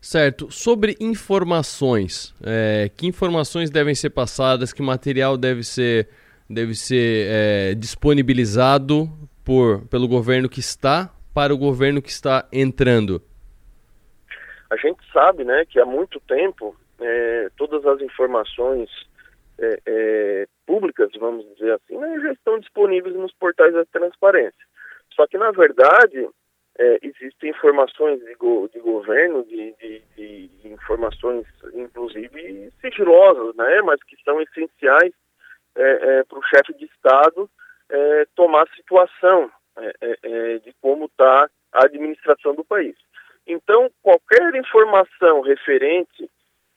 Certo. 0.00 0.50
Sobre 0.50 0.96
informações, 1.00 2.34
é, 2.44 2.88
que 2.96 3.06
informações 3.06 3.70
devem 3.70 3.94
ser 3.94 4.10
passadas, 4.10 4.72
que 4.72 4.82
material 4.82 5.36
deve 5.36 5.62
ser, 5.64 6.08
deve 6.48 6.74
ser 6.74 7.26
é, 7.28 7.74
disponibilizado 7.74 9.08
por, 9.44 9.86
pelo 9.88 10.06
governo 10.06 10.48
que 10.48 10.60
está 10.60 11.12
para 11.34 11.52
o 11.52 11.58
governo 11.58 12.02
que 12.02 12.10
está 12.10 12.46
entrando? 12.52 13.22
A 14.70 14.76
gente 14.76 14.98
sabe, 15.12 15.44
né, 15.44 15.64
que 15.68 15.80
há 15.80 15.86
muito 15.86 16.20
tempo 16.20 16.76
é, 17.00 17.48
todas 17.56 17.84
as 17.86 18.00
informações 18.00 18.90
é, 19.58 19.80
é, 19.86 20.46
públicas, 20.66 21.10
vamos 21.18 21.46
dizer 21.54 21.72
assim, 21.72 21.96
né, 21.96 22.20
já 22.20 22.32
estão 22.32 22.58
disponíveis 22.58 23.14
nos 23.16 23.32
portais 23.32 23.72
da 23.72 23.84
transparência. 23.86 24.66
Só 25.14 25.26
que, 25.26 25.38
na 25.38 25.50
verdade, 25.50 26.28
é, 26.78 26.98
existem 27.02 27.50
informações 27.50 28.20
de, 28.20 28.34
go, 28.34 28.68
de 28.72 28.78
governo, 28.78 29.44
de, 29.44 29.74
de, 29.80 30.02
de, 30.16 30.50
informações, 30.68 31.44
inclusive, 31.74 32.72
sigilosas, 32.80 33.54
né, 33.56 33.82
mas 33.82 34.02
que 34.04 34.16
são 34.22 34.40
essenciais 34.40 35.12
é, 35.76 35.82
é, 35.82 36.24
para 36.24 36.38
o 36.38 36.44
chefe 36.44 36.72
de 36.74 36.84
Estado 36.84 37.50
é, 37.90 38.26
tomar 38.34 38.68
situação 38.74 39.50
de 40.64 40.74
como 40.80 41.04
está 41.04 41.48
a 41.72 41.84
administração 41.84 42.52
do 42.52 42.64
país. 42.64 42.96
Então, 43.46 43.88
qualquer 44.02 44.52
informação 44.56 45.40
referente 45.40 46.28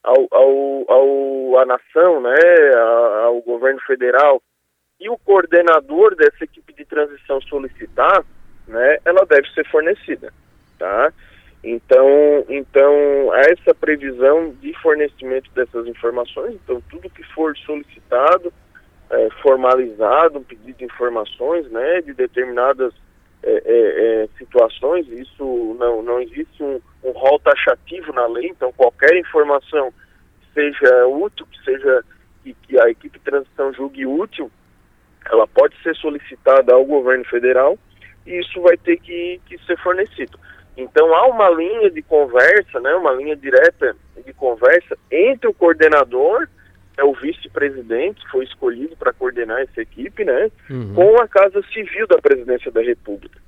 ao, 0.03 0.27
ao, 0.29 0.85
ao 0.87 1.57
à 1.57 1.65
nação, 1.65 2.21
né, 2.21 2.35
ao 3.25 3.41
governo 3.41 3.79
federal 3.81 4.39
e 4.99 5.09
o 5.09 5.17
coordenador 5.17 6.15
dessa 6.15 6.43
equipe 6.43 6.71
de 6.73 6.85
transição 6.85 7.41
solicitar, 7.41 8.23
né, 8.71 8.97
ela 9.05 9.25
deve 9.25 9.47
ser 9.51 9.67
fornecida, 9.69 10.33
tá? 10.79 11.13
Então, 11.63 12.45
então 12.49 13.35
essa 13.35 13.75
previsão 13.75 14.55
de 14.59 14.73
fornecimento 14.81 15.51
dessas 15.51 15.85
informações, 15.87 16.55
então 16.55 16.81
tudo 16.89 17.09
que 17.09 17.23
for 17.35 17.55
solicitado, 17.57 18.51
é, 19.11 19.29
formalizado, 19.43 20.39
um 20.39 20.43
pedido 20.43 20.77
de 20.77 20.85
informações, 20.85 21.69
né, 21.69 22.01
de 22.01 22.13
determinadas 22.13 22.93
é, 23.43 23.51
é, 23.51 24.23
é, 24.23 24.27
situações, 24.37 25.07
isso 25.09 25.75
não, 25.79 26.01
não 26.01 26.19
existe 26.21 26.63
um, 26.63 26.79
um 27.03 27.11
rol 27.11 27.39
taxativo 27.39 28.13
na 28.13 28.25
lei, 28.25 28.47
então 28.47 28.71
qualquer 28.71 29.15
informação 29.17 29.91
que 30.39 30.53
seja 30.53 31.07
útil, 31.07 31.45
que 31.45 31.63
seja 31.63 32.03
que, 32.43 32.53
que 32.53 32.79
a 32.79 32.89
equipe 32.89 33.19
de 33.19 33.25
transição 33.25 33.73
julgue 33.73 34.05
útil, 34.05 34.49
ela 35.29 35.47
pode 35.47 35.75
ser 35.83 35.95
solicitada 35.97 36.73
ao 36.73 36.85
governo 36.85 37.25
federal 37.25 37.77
isso 38.25 38.61
vai 38.61 38.77
ter 38.77 38.97
que, 38.97 39.41
que 39.45 39.57
ser 39.65 39.77
fornecido. 39.79 40.39
Então 40.77 41.13
há 41.13 41.27
uma 41.27 41.49
linha 41.49 41.89
de 41.91 42.01
conversa, 42.01 42.79
né, 42.79 42.93
uma 42.95 43.11
linha 43.13 43.35
direta 43.35 43.95
de 44.25 44.33
conversa 44.33 44.97
entre 45.11 45.47
o 45.47 45.53
coordenador 45.53 46.47
é 46.97 47.03
o 47.03 47.13
vice-presidente, 47.13 48.21
foi 48.29 48.43
escolhido 48.45 48.95
para 48.95 49.13
coordenar 49.13 49.61
essa 49.61 49.81
equipe, 49.81 50.23
né, 50.23 50.51
uhum. 50.69 50.93
com 50.93 51.21
a 51.21 51.27
Casa 51.27 51.61
Civil 51.73 52.05
da 52.07 52.17
Presidência 52.17 52.71
da 52.71 52.81
República. 52.81 53.39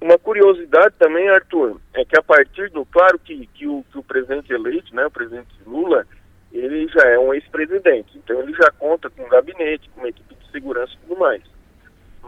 Uma 0.00 0.16
curiosidade 0.16 0.94
também, 0.98 1.28
Arthur, 1.28 1.80
é 1.92 2.04
que 2.04 2.16
a 2.18 2.22
partir 2.22 2.70
do, 2.70 2.86
claro 2.86 3.18
que, 3.18 3.46
que, 3.48 3.66
o, 3.66 3.84
que 3.90 3.98
o 3.98 4.02
presidente 4.02 4.52
eleito, 4.52 4.94
né, 4.94 5.04
o 5.06 5.10
presidente 5.10 5.48
Lula, 5.66 6.06
ele 6.52 6.88
já 6.88 7.02
é 7.02 7.18
um 7.18 7.34
ex-presidente, 7.34 8.16
então 8.16 8.40
ele 8.40 8.54
já 8.54 8.70
conta 8.70 9.10
com 9.10 9.24
um 9.24 9.28
gabinete, 9.28 9.90
com 9.90 10.00
uma 10.00 10.08
equipe 10.08 10.34
de 10.34 10.50
segurança 10.50 10.92
e 10.94 11.06
tudo 11.06 11.18
mais. 11.18 11.42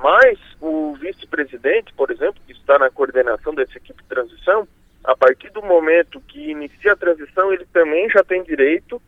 Mas 0.03 0.39
o 0.61 0.95
vice-presidente, 0.95 1.93
por 1.95 2.11
exemplo, 2.11 2.41
que 2.47 2.53
está 2.53 2.79
na 2.79 2.91
coordenação 2.91 3.55
dessa 3.55 3.77
equipe 3.77 4.03
de 4.03 4.09
transição, 4.09 4.67
a 5.05 5.17
partir 5.17 5.51
do 5.51 5.63
momento 5.63 6.21
que 6.21 6.51
inicia 6.51 6.93
a 6.93 6.97
transição, 6.97 7.53
ele 7.53 7.67
também 7.73 8.09
já 8.11 8.23
tem 8.23 8.43
direito 8.43 9.01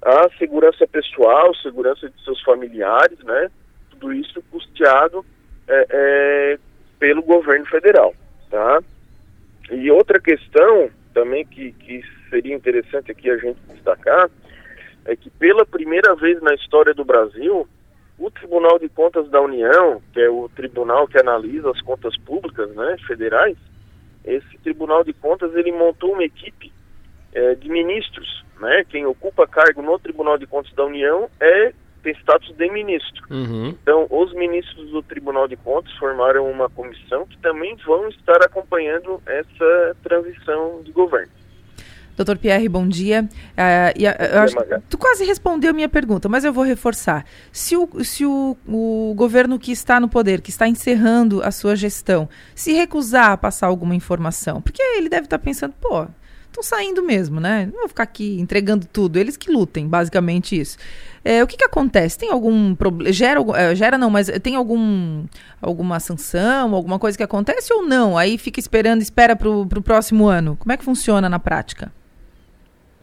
a 0.00 0.28
segurança 0.38 0.86
pessoal, 0.86 1.54
segurança 1.56 2.08
de 2.08 2.24
seus 2.24 2.42
familiares, 2.42 3.18
né? 3.20 3.50
Tudo 3.90 4.12
isso 4.12 4.42
custeado 4.50 5.24
é, 5.68 5.86
é, 5.90 6.58
pelo 6.98 7.22
governo 7.22 7.66
federal, 7.66 8.14
tá? 8.50 8.82
E 9.70 9.90
outra 9.92 10.20
questão 10.20 10.90
também 11.14 11.46
que, 11.46 11.72
que 11.72 12.02
seria 12.30 12.54
interessante 12.54 13.12
aqui 13.12 13.30
a 13.30 13.36
gente 13.36 13.60
destacar 13.68 14.28
é 15.04 15.14
que 15.14 15.30
pela 15.30 15.64
primeira 15.64 16.14
vez 16.16 16.40
na 16.42 16.54
história 16.54 16.94
do 16.94 17.04
Brasil, 17.04 17.68
o 18.24 18.30
Tribunal 18.30 18.78
de 18.78 18.88
Contas 18.88 19.28
da 19.28 19.40
União, 19.40 20.00
que 20.12 20.20
é 20.20 20.30
o 20.30 20.48
tribunal 20.48 21.08
que 21.08 21.18
analisa 21.18 21.70
as 21.70 21.80
contas 21.80 22.16
públicas, 22.18 22.70
né, 22.74 22.96
federais, 23.06 23.56
esse 24.24 24.58
Tribunal 24.58 25.02
de 25.02 25.12
Contas 25.12 25.54
ele 25.54 25.72
montou 25.72 26.12
uma 26.12 26.24
equipe 26.24 26.72
é, 27.34 27.54
de 27.54 27.68
ministros 27.68 28.42
né? 28.62 28.84
Quem 28.88 29.04
ocupa 29.04 29.46
cargo 29.46 29.82
no 29.82 29.98
Tribunal 29.98 30.38
de 30.38 30.46
Contas 30.46 30.72
da 30.74 30.84
União 30.84 31.28
é 31.40 31.72
tem 32.02 32.14
status 32.14 32.52
de 32.56 32.68
ministro. 32.68 33.24
Uhum. 33.30 33.68
Então, 33.68 34.08
os 34.10 34.32
ministros 34.34 34.90
do 34.90 35.02
Tribunal 35.04 35.46
de 35.46 35.56
Contas 35.56 35.92
formaram 35.98 36.50
uma 36.50 36.68
comissão 36.68 37.24
que 37.26 37.38
também 37.38 37.76
vão 37.86 38.08
estar 38.08 38.42
acompanhando 38.42 39.22
essa 39.24 39.96
transição 40.02 40.82
de 40.82 40.90
governo. 40.90 41.30
Doutor 42.16 42.36
Pierre, 42.38 42.68
bom 42.68 42.86
dia. 42.86 43.28
Uh, 43.52 43.98
e, 43.98 44.06
uh, 44.06 44.40
acho, 44.42 44.56
tu 44.88 44.98
quase 44.98 45.24
respondeu 45.24 45.70
a 45.70 45.72
minha 45.72 45.88
pergunta, 45.88 46.28
mas 46.28 46.44
eu 46.44 46.52
vou 46.52 46.64
reforçar. 46.64 47.24
Se, 47.50 47.76
o, 47.76 47.88
se 48.04 48.24
o, 48.26 48.56
o 48.68 49.14
governo 49.16 49.58
que 49.58 49.72
está 49.72 49.98
no 49.98 50.08
poder, 50.08 50.40
que 50.40 50.50
está 50.50 50.68
encerrando 50.68 51.42
a 51.42 51.50
sua 51.50 51.74
gestão, 51.74 52.28
se 52.54 52.72
recusar 52.72 53.32
a 53.32 53.36
passar 53.36 53.66
alguma 53.66 53.94
informação, 53.94 54.60
porque 54.60 54.82
ele 54.82 55.08
deve 55.08 55.24
estar 55.24 55.38
pensando, 55.38 55.74
pô, 55.80 56.06
estão 56.52 56.62
saindo 56.62 57.02
mesmo, 57.02 57.40
né? 57.40 57.66
Não 57.72 57.80
vou 57.80 57.88
ficar 57.88 58.02
aqui 58.02 58.38
entregando 58.38 58.86
tudo. 58.86 59.16
Eles 59.18 59.36
que 59.36 59.50
lutem, 59.50 59.88
basicamente 59.88 60.58
isso. 60.58 60.76
É, 61.24 61.42
o 61.42 61.46
que, 61.46 61.56
que 61.56 61.64
acontece? 61.64 62.18
Tem 62.18 62.30
algum 62.30 62.74
problema? 62.74 63.12
Gera, 63.12 63.40
é, 63.56 63.74
gera 63.74 63.96
não, 63.96 64.10
mas 64.10 64.28
tem 64.42 64.54
algum 64.54 65.24
alguma 65.60 65.98
sanção, 65.98 66.74
alguma 66.74 66.98
coisa 66.98 67.16
que 67.16 67.24
acontece 67.24 67.72
ou 67.72 67.82
não? 67.82 68.18
Aí 68.18 68.36
fica 68.36 68.60
esperando, 68.60 69.00
espera 69.00 69.34
para 69.34 69.48
o 69.48 69.82
próximo 69.82 70.26
ano. 70.26 70.56
Como 70.56 70.72
é 70.72 70.76
que 70.76 70.84
funciona 70.84 71.28
na 71.28 71.38
prática? 71.38 71.90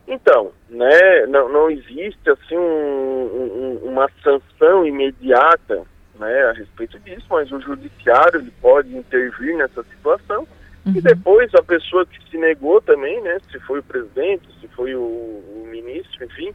Então, 0.10 0.52
né, 0.70 1.26
não, 1.28 1.48
não 1.50 1.70
existe 1.70 2.30
assim 2.30 2.58
um, 2.58 2.60
um, 2.64 3.80
uma 3.84 4.10
sanção 4.24 4.86
imediata 4.86 5.84
né, 6.20 6.44
a 6.46 6.52
respeito 6.52 7.00
disso, 7.00 7.26
mas 7.30 7.52
o 7.52 7.62
judiciário 7.62 8.42
ele 8.42 8.52
pode 8.60 8.96
intervir 8.98 9.56
nessa 9.56 9.84
situação 9.84 10.48
Uhum. 10.86 10.94
E 10.96 11.02
depois 11.02 11.54
a 11.56 11.64
pessoa 11.64 12.06
que 12.06 12.18
se 12.30 12.38
negou 12.38 12.82
também, 12.82 13.22
né, 13.22 13.38
se 13.52 13.60
foi 13.62 13.80
o 13.80 13.84
presidente, 13.84 14.48
se 14.60 14.68
foi 14.70 14.96
o, 14.96 15.02
o 15.02 15.68
ministro, 15.70 16.26
enfim, 16.26 16.54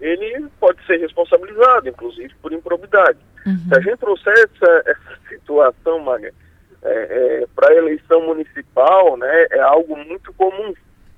ele 0.00 0.46
pode 0.58 0.84
ser 0.86 0.98
responsabilizado, 0.98 1.88
inclusive 1.88 2.34
por 2.42 2.52
improbidade. 2.52 3.18
Uhum. 3.46 3.58
Se 3.68 3.76
a 3.76 3.80
gente 3.80 3.98
trouxer 3.98 4.32
essa, 4.32 4.82
essa 4.86 5.18
situação, 5.28 6.00
Maga, 6.00 6.32
é, 6.82 6.90
é, 7.42 7.46
para 7.54 7.72
a 7.72 7.76
eleição 7.76 8.26
municipal, 8.26 9.16
né, 9.16 9.46
é 9.50 9.60
algo 9.60 9.96
muito 9.96 10.32
comum. 10.34 10.74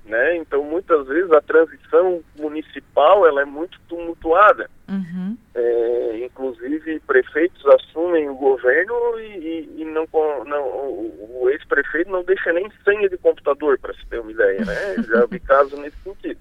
Né? 0.09 0.37
Então, 0.37 0.63
muitas 0.63 1.05
vezes 1.05 1.31
a 1.31 1.39
transição 1.39 2.23
municipal 2.35 3.27
ela 3.27 3.43
é 3.43 3.45
muito 3.45 3.79
tumultuada. 3.87 4.67
Uhum. 4.89 5.37
É, 5.53 6.25
inclusive, 6.25 6.99
prefeitos 7.01 7.63
assumem 7.67 8.27
o 8.27 8.33
governo 8.33 9.19
e, 9.19 9.37
e, 9.77 9.81
e 9.81 9.85
não, 9.85 10.07
não, 10.45 10.63
o, 10.63 11.41
o 11.43 11.49
ex-prefeito 11.51 12.09
não 12.09 12.23
deixa 12.23 12.51
nem 12.51 12.71
senha 12.83 13.07
de 13.07 13.19
computador, 13.19 13.77
para 13.77 13.93
se 13.93 14.03
ter 14.07 14.19
uma 14.19 14.31
ideia. 14.31 14.65
Né? 14.65 14.95
Já 15.07 15.27
vi 15.27 15.39
casos 15.39 15.79
nesse 15.79 15.97
sentido. 15.97 16.39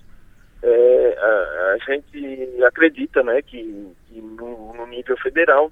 É, 0.62 1.18
a, 1.20 1.74
a, 1.74 1.78
gente 1.86 2.64
acredita 2.64 3.22
né, 3.22 3.42
que, 3.42 3.92
que 4.06 4.18
no, 4.18 4.72
no, 4.72 4.86
nível 4.86 5.16
federal 5.18 5.70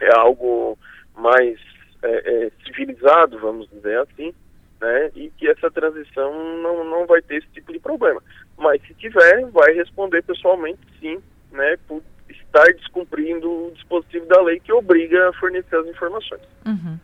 é 0.00 0.12
algo 0.12 0.76
mais 1.16 1.56
é, 2.02 2.46
é 2.46 2.50
civilizado, 2.66 3.38
vamos 3.38 3.70
dizer 3.70 4.00
assim, 4.00 4.34
né? 4.82 5.10
E 5.14 5.30
que 5.30 5.48
essa 5.48 5.70
transição 5.70 6.32
não, 6.60 6.84
não 6.84 7.06
vai 7.06 7.22
ter 7.22 7.36
esse 7.36 7.46
tipo 7.54 7.72
de 7.72 7.78
problema. 7.78 8.20
Mas 8.58 8.82
se 8.82 8.92
tiver, 8.94 9.46
vai 9.46 9.72
responder 9.72 10.22
pessoalmente 10.22 10.80
sim, 11.00 11.18
né? 11.52 11.78
Por 11.86 12.02
estar 12.28 12.66
descumprindo 12.74 13.48
o 13.48 13.70
dispositivo 13.72 14.26
da 14.26 14.42
lei 14.42 14.58
que 14.58 14.72
obriga 14.72 15.28
a 15.28 15.32
fornecer 15.34 15.76
as 15.76 15.86
informações. 15.86 16.42
Uhum. 16.66 16.98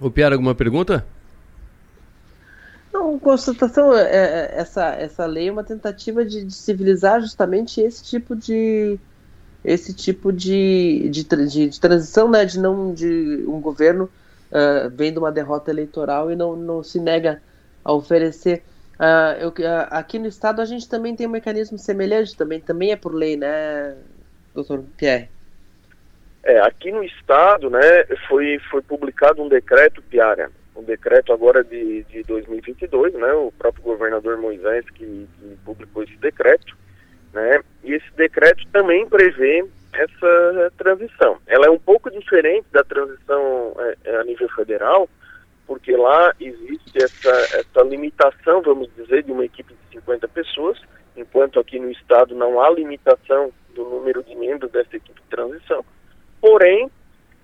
O 0.00 0.10
Piara, 0.10 0.36
alguma 0.36 0.54
pergunta? 0.54 1.04
Não, 2.92 3.18
constatação, 3.18 3.94
é, 3.94 4.02
é, 4.02 4.50
essa, 4.54 4.94
essa 4.94 5.26
lei 5.26 5.48
é 5.48 5.52
uma 5.52 5.64
tentativa 5.64 6.24
de, 6.24 6.44
de, 6.44 6.54
civilizar 6.54 7.20
justamente 7.20 7.80
esse 7.80 8.02
tipo 8.04 8.34
de 8.34 8.98
esse 9.62 9.92
tipo 9.92 10.32
de, 10.32 11.08
de, 11.10 11.22
de, 11.22 11.68
de 11.68 11.80
transição, 11.80 12.30
né, 12.30 12.46
de 12.46 12.58
não 12.58 12.94
de 12.94 13.44
um 13.46 13.60
governo 13.60 14.10
uh, 14.50 15.18
uma 15.18 15.32
derrota 15.32 15.70
eleitoral 15.70 16.30
e 16.30 16.36
não, 16.36 16.56
não 16.56 16.82
se 16.82 17.00
nega 17.00 17.42
a 17.84 17.92
oferecer. 17.92 18.62
Uh, 18.98 19.40
eu, 19.40 19.48
uh, 19.48 19.88
aqui 19.90 20.18
no 20.18 20.26
estado 20.26 20.60
a 20.60 20.64
gente 20.64 20.88
também 20.88 21.16
tem 21.16 21.26
um 21.26 21.30
mecanismo 21.30 21.78
semelhante, 21.78 22.36
também, 22.36 22.60
também 22.60 22.92
é 22.92 22.96
por 22.96 23.14
lei, 23.14 23.36
né, 23.36 23.96
doutor 24.54 24.84
Pierre? 24.96 25.30
É, 26.42 26.58
aqui 26.60 26.90
no 26.90 27.02
estado, 27.02 27.70
né, 27.70 28.04
foi, 28.28 28.58
foi 28.70 28.82
publicado 28.82 29.42
um 29.42 29.48
decreto, 29.48 30.02
Piara, 30.02 30.50
um 30.76 30.82
decreto 30.82 31.32
agora 31.32 31.64
de, 31.64 32.04
de 32.04 32.22
2022, 32.24 33.14
né, 33.14 33.32
o 33.32 33.52
próprio 33.52 33.82
governador 33.82 34.38
Moisés 34.38 34.84
que, 34.90 35.26
que 35.38 35.58
publicou 35.64 36.02
esse 36.02 36.16
decreto, 36.16 36.76
né, 37.32 37.60
e 37.82 37.94
esse 37.94 38.10
decreto 38.16 38.66
também 38.70 39.08
prevê 39.08 39.66
essa 40.02 40.72
transição. 40.76 41.38
Ela 41.46 41.66
é 41.66 41.70
um 41.70 41.78
pouco 41.78 42.10
diferente 42.10 42.66
da 42.72 42.82
transição 42.82 43.74
é, 43.78 43.96
é, 44.04 44.16
a 44.16 44.24
nível 44.24 44.48
federal, 44.50 45.08
porque 45.66 45.96
lá 45.96 46.32
existe 46.40 47.02
essa, 47.02 47.58
essa 47.58 47.82
limitação, 47.82 48.62
vamos 48.62 48.88
dizer, 48.96 49.22
de 49.22 49.32
uma 49.32 49.44
equipe 49.44 49.74
de 49.74 49.98
50 49.98 50.28
pessoas. 50.28 50.80
enquanto 51.16 51.60
aqui 51.60 51.78
no 51.78 51.90
Estado 51.90 52.34
não 52.34 52.60
há 52.60 52.70
limitação 52.70 53.52
do 53.74 53.84
número 53.84 54.22
de 54.22 54.34
membros 54.34 54.70
dessa 54.70 54.96
equipe 54.96 55.20
de 55.20 55.28
transição. 55.28 55.84
Porém, 56.40 56.90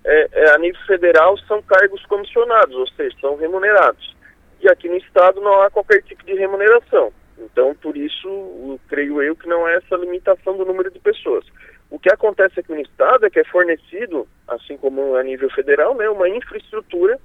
é, 0.03 0.27
é, 0.31 0.49
a 0.51 0.57
nível 0.57 0.81
federal 0.85 1.37
são 1.39 1.61
cargos 1.61 2.03
comissionados, 2.05 2.75
ou 2.75 2.87
seja, 2.87 3.15
são 3.19 3.35
remunerados. 3.35 4.15
E 4.61 4.69
aqui 4.69 4.89
no 4.89 4.97
Estado 4.97 5.39
não 5.41 5.61
há 5.61 5.69
qualquer 5.69 6.01
tipo 6.03 6.25
de 6.25 6.33
remuneração. 6.33 7.13
Então, 7.37 7.75
por 7.75 7.95
isso, 7.95 8.79
creio 8.87 9.21
eu 9.21 9.35
que 9.35 9.47
não 9.47 9.67
é 9.67 9.75
essa 9.75 9.95
limitação 9.95 10.57
do 10.57 10.65
número 10.65 10.89
de 10.89 10.99
pessoas. 10.99 11.45
O 11.89 11.99
que 11.99 12.11
acontece 12.11 12.59
aqui 12.59 12.73
no 12.73 12.81
Estado 12.81 13.25
é 13.25 13.29
que 13.29 13.39
é 13.39 13.43
fornecido, 13.45 14.27
assim 14.47 14.77
como 14.77 15.15
a 15.15 15.23
nível 15.23 15.49
federal, 15.49 15.95
né, 15.95 16.09
uma 16.09 16.27
infraestrutura, 16.27 17.17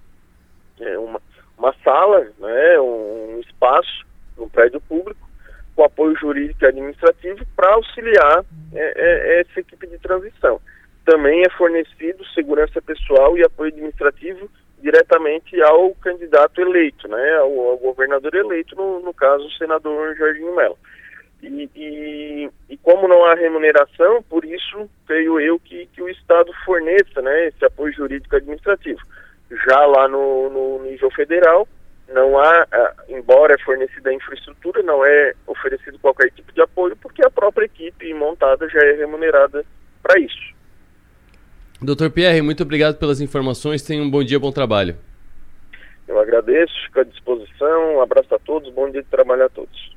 é, 0.80 0.98
uma, 0.98 1.20
uma 1.58 1.74
sala, 1.84 2.26
né, 2.38 2.80
um, 2.80 3.36
um 3.36 3.40
espaço, 3.40 4.06
um 4.38 4.48
prédio 4.48 4.80
público, 4.80 5.28
com 5.74 5.84
apoio 5.84 6.16
jurídico 6.16 6.64
e 6.64 6.68
administrativo 6.68 7.44
para 7.56 7.74
auxiliar 7.74 8.44
é, 8.72 8.92
é, 8.96 9.40
essa 9.40 9.60
equipe 9.60 9.86
de 9.86 9.98
transição. 9.98 10.60
Também 11.04 11.42
é 11.42 11.50
fornecido 11.50 12.24
segurança 12.26 12.80
pessoal 12.80 13.36
e 13.36 13.42
apoio 13.42 13.72
administrativo 13.72 14.48
diretamente 14.80 15.60
ao 15.62 15.94
candidato 15.94 16.60
eleito, 16.60 17.08
né, 17.08 17.34
ao, 17.36 17.70
ao 17.70 17.78
governador 17.78 18.34
eleito, 18.34 18.74
no, 18.76 19.00
no, 19.00 19.14
caso 19.14 19.46
o 19.46 19.52
senador 19.52 20.16
Jorginho 20.16 20.54
Mello. 20.54 20.76
E, 21.42 21.68
e, 21.74 22.50
e, 22.70 22.76
como 22.78 23.08
não 23.08 23.24
há 23.24 23.34
remuneração, 23.34 24.22
por 24.22 24.44
isso 24.44 24.88
creio 25.06 25.40
eu 25.40 25.58
que, 25.58 25.86
que 25.86 26.00
o 26.00 26.08
Estado 26.08 26.52
forneça 26.64 27.20
né, 27.20 27.48
esse 27.48 27.64
apoio 27.64 27.92
jurídico 27.92 28.36
administrativo. 28.36 29.00
Já 29.66 29.84
lá 29.84 30.06
no, 30.08 30.48
no 30.50 30.84
nível 30.84 31.10
federal, 31.10 31.66
não 32.08 32.38
há, 32.38 32.66
embora 33.08 33.54
é 33.54 33.64
fornecida 33.64 34.10
a 34.10 34.14
infraestrutura, 34.14 34.82
não 34.82 35.04
é 35.04 35.34
oferecido 35.46 35.98
qualquer 35.98 36.30
tipo 36.30 36.52
de 36.52 36.60
apoio, 36.60 36.96
porque 36.96 37.24
a 37.24 37.30
própria 37.30 37.66
equipe 37.66 38.14
montada 38.14 38.68
já 38.68 38.80
é 38.80 38.92
remunerada 38.92 39.64
para 40.02 40.20
isso. 40.20 40.52
Doutor 41.80 42.10
Pierre, 42.10 42.40
muito 42.40 42.62
obrigado 42.62 42.96
pelas 42.98 43.20
informações. 43.20 43.82
Tenha 43.82 44.02
um 44.02 44.10
bom 44.10 44.22
dia, 44.22 44.38
bom 44.38 44.52
trabalho. 44.52 44.96
Eu 46.06 46.20
agradeço, 46.20 46.72
fico 46.86 47.00
à 47.00 47.04
disposição. 47.04 47.96
Um 47.96 48.00
abraço 48.00 48.32
a 48.34 48.38
todos, 48.38 48.72
bom 48.72 48.88
dia 48.88 49.02
de 49.02 49.08
trabalho 49.08 49.44
a 49.44 49.48
todos. 49.48 49.92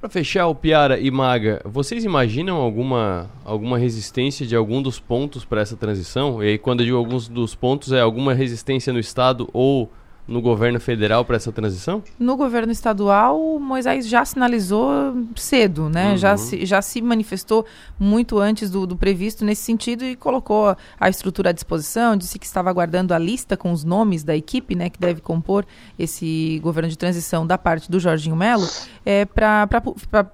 Para 0.00 0.08
fechar, 0.08 0.46
o 0.46 0.54
Piara 0.54 1.00
e 1.00 1.10
Maga, 1.10 1.60
vocês 1.64 2.04
imaginam 2.04 2.56
alguma, 2.58 3.28
alguma 3.44 3.76
resistência 3.76 4.46
de 4.46 4.54
algum 4.54 4.80
dos 4.80 5.00
pontos 5.00 5.44
para 5.44 5.60
essa 5.60 5.76
transição? 5.76 6.40
E 6.40 6.50
aí, 6.50 6.58
quando 6.58 6.80
eu 6.80 6.86
digo 6.86 6.96
alguns 6.96 7.26
dos 7.26 7.56
pontos, 7.56 7.90
é 7.90 8.00
alguma 8.00 8.32
resistência 8.32 8.92
no 8.92 9.00
Estado 9.00 9.48
ou 9.52 9.90
no 10.28 10.42
governo 10.42 10.78
federal 10.78 11.24
para 11.24 11.36
essa 11.36 11.50
transição? 11.50 12.02
No 12.18 12.36
governo 12.36 12.70
estadual, 12.70 13.58
Moisés 13.58 14.06
já 14.06 14.22
sinalizou 14.26 15.16
cedo, 15.34 15.88
né? 15.88 16.10
Uhum. 16.10 16.16
Já, 16.18 16.36
se, 16.36 16.66
já 16.66 16.82
se 16.82 17.00
manifestou 17.00 17.64
muito 17.98 18.38
antes 18.38 18.70
do, 18.70 18.86
do, 18.86 18.94
previsto 18.94 19.42
nesse 19.42 19.62
sentido 19.62 20.04
e 20.04 20.14
colocou 20.14 20.76
a 21.00 21.08
estrutura 21.08 21.48
à 21.48 21.52
disposição, 21.52 22.14
disse 22.14 22.38
que 22.38 22.44
estava 22.44 22.68
aguardando 22.68 23.14
a 23.14 23.18
lista 23.18 23.56
com 23.56 23.72
os 23.72 23.84
nomes 23.84 24.22
da 24.22 24.36
equipe, 24.36 24.74
né, 24.74 24.90
que 24.90 25.00
deve 25.00 25.22
compor 25.22 25.64
esse 25.98 26.60
governo 26.62 26.90
de 26.90 26.98
transição 26.98 27.46
da 27.46 27.56
parte 27.56 27.90
do 27.90 27.98
Jorginho 27.98 28.36
Melo, 28.36 28.68
é, 29.06 29.24
para 29.24 29.66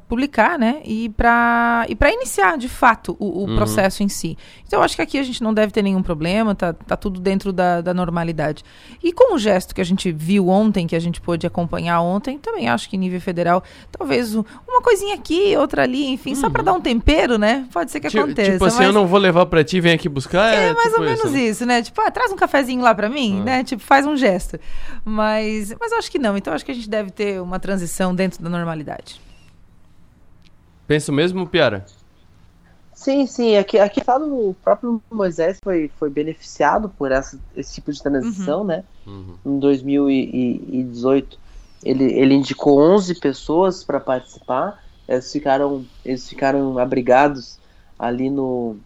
publicar, 0.09 0.59
né? 0.59 0.83
E 0.85 1.09
para 1.11 1.87
e 1.89 1.97
iniciar, 2.15 2.59
de 2.59 2.69
fato, 2.69 3.17
o, 3.21 3.27
o 3.27 3.47
uhum. 3.47 3.55
processo 3.55 4.03
em 4.03 4.09
si. 4.09 4.37
Então, 4.67 4.83
acho 4.83 4.97
que 4.97 5.03
aqui 5.03 5.19
a 5.19 5.23
gente 5.23 5.43
não 5.43 5.55
deve 5.55 5.73
ter 5.73 5.83
nenhum 5.83 6.03
problema, 6.03 6.55
tá, 6.55 6.73
tá 6.73 6.97
tudo 6.97 7.21
dentro 7.21 7.53
da, 7.53 7.81
da 7.81 7.95
normalidade. 7.95 8.65
E 9.03 9.13
com 9.13 9.37
o 9.37 9.39
gesto 9.39 9.75
que 9.75 9.84
a 9.85 9.87
gente 9.87 10.11
viu 10.11 10.49
ontem, 10.49 10.87
que 10.87 10.97
a 10.97 11.01
gente 11.01 11.21
pôde 11.21 11.47
acompanhar 11.47 12.01
ontem, 12.01 12.39
também 12.39 12.69
acho 12.69 12.89
que 12.89 12.97
nível 12.97 13.21
federal, 13.21 13.63
talvez 13.93 14.35
uma 14.35 14.83
coisinha 14.83 15.15
aqui, 15.15 15.57
outra 15.57 15.83
ali, 15.83 16.07
enfim, 16.07 16.31
uhum. 16.31 16.37
só 16.37 16.51
para 16.51 16.63
dar 16.63 16.73
um 16.73 16.81
tempero, 16.81 17.39
né? 17.39 17.67
Pode 17.73 17.91
ser 17.91 18.01
que 18.01 18.09
tipo, 18.09 18.23
aconteça. 18.23 18.53
Tipo 18.53 18.65
assim, 18.65 18.79
mas... 18.79 18.87
eu 18.87 18.93
não 18.93 19.07
vou 19.07 19.19
levar 19.19 19.47
para 19.47 19.63
ti, 19.63 19.81
vem 19.81 19.93
aqui 19.93 20.09
buscar. 20.09 20.55
É, 20.55 20.69
é 20.69 20.73
mais 20.73 20.89
tipo 20.89 21.01
ou 21.01 21.07
menos 21.07 21.25
isso, 21.27 21.37
isso 21.37 21.67
né? 21.67 21.83
Tipo, 21.83 22.01
ah, 22.01 22.11
traz 22.11 22.33
um 22.33 22.37
cafezinho 22.37 22.83
lá 22.83 22.95
para 22.95 23.09
mim, 23.09 23.41
ah. 23.41 23.45
né? 23.45 23.65
Tipo, 23.65 23.83
faz 23.83 24.07
um 24.07 24.17
gesto. 24.17 24.59
Mas, 25.05 25.75
mas 25.79 25.93
acho 25.93 26.11
que 26.11 26.19
não. 26.19 26.37
Então 26.37 26.53
acho 26.53 26.65
que 26.65 26.73
a 26.73 26.75
gente 26.75 26.89
deve 26.89 27.11
ter 27.11 27.41
uma 27.41 27.61
transição 27.61 28.15
dentro 28.15 28.43
da 28.43 28.49
normalidade. 28.49 29.21
Penso 30.87 31.13
mesmo, 31.13 31.47
Piara? 31.47 31.85
Sim, 33.05 33.27
sim. 33.27 33.55
Aqui, 33.59 33.79
aqui 33.79 34.01
tá 34.03 34.19
no, 34.19 34.49
o 34.49 34.55
próprio 34.55 35.03
Moisés 35.11 35.59
foi, 35.63 35.91
foi 35.99 36.09
beneficiado 36.09 36.89
por 36.89 37.13
essa, 37.13 37.39
esse 37.55 37.75
tipo 37.75 37.93
de 37.93 38.03
transição, 38.03 38.61
uhum. 38.61 38.67
né? 38.67 38.85
Uhum. 39.07 39.35
Em 39.45 39.59
2018, 39.59 41.39
ele, 41.85 42.05
ele 42.05 42.33
indicou 42.33 42.81
11 42.81 43.21
pessoas 43.21 43.85
para 43.85 44.01
participar. 44.01 44.83
Eles 45.07 45.31
ficaram, 45.31 45.85
eles 46.03 46.27
ficaram 46.27 46.79
abrigados 46.79 47.59
ali 47.99 48.31
no, 48.31 48.79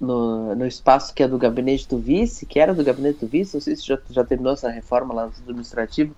no, 0.00 0.54
no, 0.54 0.64
espaço 0.64 1.12
que 1.12 1.24
é 1.24 1.26
do 1.26 1.36
gabinete 1.36 1.88
do 1.88 1.98
vice, 1.98 2.46
que 2.46 2.60
era 2.60 2.72
do 2.72 2.84
gabinete 2.84 3.18
do 3.18 3.26
vice, 3.26 3.54
não 3.54 3.60
sei 3.60 3.74
se 3.74 3.84
já, 3.84 3.98
já 4.08 4.24
terminou 4.24 4.52
essa 4.52 4.70
reforma 4.70 5.12
lá 5.12 5.26
no 5.26 5.32
administrativo, 5.42 6.14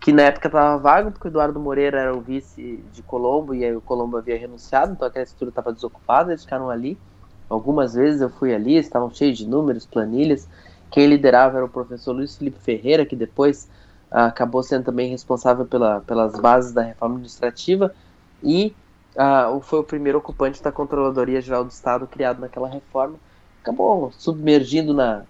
que 0.00 0.12
na 0.12 0.22
época 0.22 0.48
estava 0.48 0.78
vago, 0.78 1.10
porque 1.10 1.28
o 1.28 1.30
Eduardo 1.30 1.60
Moreira 1.60 2.00
era 2.00 2.16
o 2.16 2.22
vice 2.22 2.82
de 2.90 3.02
Colombo 3.02 3.54
e 3.54 3.62
aí 3.62 3.76
o 3.76 3.82
Colombo 3.82 4.16
havia 4.16 4.38
renunciado, 4.38 4.92
então 4.92 5.06
aquela 5.06 5.22
estrutura 5.22 5.50
estava 5.50 5.72
desocupada, 5.72 6.32
eles 6.32 6.42
ficaram 6.42 6.70
ali. 6.70 6.98
Algumas 7.50 7.94
vezes 7.94 8.22
eu 8.22 8.30
fui 8.30 8.54
ali, 8.54 8.76
estavam 8.76 9.10
cheios 9.10 9.36
de 9.36 9.46
números, 9.46 9.84
planilhas. 9.84 10.48
Quem 10.90 11.06
liderava 11.06 11.58
era 11.58 11.66
o 11.66 11.68
professor 11.68 12.12
Luiz 12.12 12.36
Felipe 12.36 12.58
Ferreira, 12.60 13.04
que 13.04 13.14
depois 13.14 13.68
ah, 14.10 14.26
acabou 14.26 14.62
sendo 14.62 14.84
também 14.84 15.10
responsável 15.10 15.66
pela, 15.66 16.00
pelas 16.00 16.38
bases 16.40 16.72
da 16.72 16.82
reforma 16.82 17.16
administrativa 17.16 17.94
e 18.42 18.74
ah, 19.16 19.58
foi 19.60 19.80
o 19.80 19.84
primeiro 19.84 20.18
ocupante 20.18 20.62
da 20.62 20.72
Controladoria 20.72 21.42
Geral 21.42 21.64
do 21.64 21.70
Estado 21.70 22.06
criado 22.06 22.40
naquela 22.40 22.68
reforma. 22.68 23.16
Acabou 23.62 24.10
submergindo 24.12 24.94
na, 24.94 25.24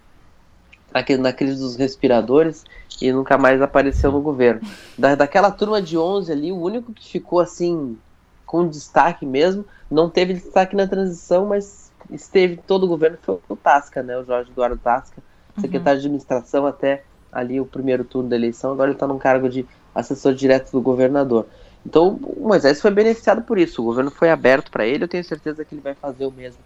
na 1.18 1.32
crise 1.32 1.60
dos 1.60 1.76
respiradores 1.76 2.64
e 3.00 3.12
nunca 3.12 3.38
mais 3.38 3.62
apareceu 3.62 4.12
no 4.12 4.20
governo. 4.20 4.60
Da, 4.98 5.14
daquela 5.14 5.50
turma 5.50 5.80
de 5.80 5.96
11 5.96 6.30
ali, 6.30 6.52
o 6.52 6.60
único 6.60 6.92
que 6.92 7.08
ficou 7.08 7.40
assim 7.40 7.96
com 8.44 8.66
destaque 8.66 9.24
mesmo, 9.24 9.64
não 9.90 10.10
teve 10.10 10.34
destaque 10.34 10.74
na 10.74 10.86
transição, 10.86 11.46
mas 11.46 11.92
esteve 12.10 12.56
todo 12.56 12.84
o 12.84 12.88
governo 12.88 13.16
foi 13.22 13.38
o 13.48 13.56
Tasca, 13.56 14.02
né? 14.02 14.18
O 14.18 14.24
Jorge 14.24 14.50
Eduardo 14.50 14.76
Tasca, 14.76 15.22
uhum. 15.56 15.62
secretário 15.62 15.98
uhum. 15.98 16.00
de 16.00 16.06
administração 16.06 16.66
até 16.66 17.04
ali 17.30 17.60
o 17.60 17.64
primeiro 17.64 18.02
turno 18.02 18.28
da 18.28 18.34
eleição, 18.34 18.72
agora 18.72 18.88
ele 18.88 18.96
está 18.96 19.06
num 19.06 19.18
cargo 19.18 19.48
de 19.48 19.64
assessor 19.94 20.34
direto 20.34 20.72
do 20.72 20.80
governador. 20.80 21.46
Então, 21.86 22.18
o 22.22 22.48
Moisés 22.48 22.80
foi 22.80 22.90
beneficiado 22.90 23.42
por 23.42 23.56
isso. 23.56 23.80
O 23.80 23.84
governo 23.84 24.10
foi 24.10 24.30
aberto 24.30 24.70
para 24.70 24.86
ele. 24.86 25.04
Eu 25.04 25.08
tenho 25.08 25.24
certeza 25.24 25.64
que 25.64 25.74
ele 25.74 25.80
vai 25.80 25.94
fazer 25.94 26.26
o 26.26 26.30
mesmo 26.30 26.60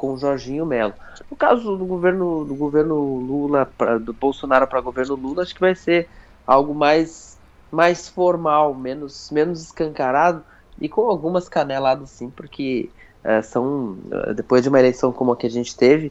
com 0.00 0.14
o 0.14 0.16
Jorginho 0.16 0.64
Melo. 0.64 0.94
No 1.30 1.36
caso 1.36 1.76
do 1.76 1.84
governo 1.84 2.42
do 2.46 2.54
governo 2.54 3.18
Lula 3.18 3.70
pra, 3.76 3.98
do 3.98 4.14
Bolsonaro 4.14 4.66
para 4.66 4.80
governo 4.80 5.14
Lula, 5.14 5.42
acho 5.42 5.54
que 5.54 5.60
vai 5.60 5.74
ser 5.74 6.08
algo 6.46 6.74
mais 6.74 7.38
mais 7.70 8.08
formal, 8.08 8.74
menos 8.74 9.30
menos 9.30 9.60
escancarado 9.62 10.42
e 10.80 10.88
com 10.88 11.02
algumas 11.02 11.50
caneladas 11.50 12.08
sim, 12.08 12.30
porque 12.30 12.88
é, 13.22 13.42
são 13.42 13.98
eh, 14.10 14.32
depois 14.32 14.62
de 14.62 14.70
uma 14.70 14.78
eleição 14.78 15.12
como 15.12 15.32
a 15.32 15.36
que 15.36 15.46
a 15.46 15.50
gente 15.50 15.76
teve, 15.76 16.10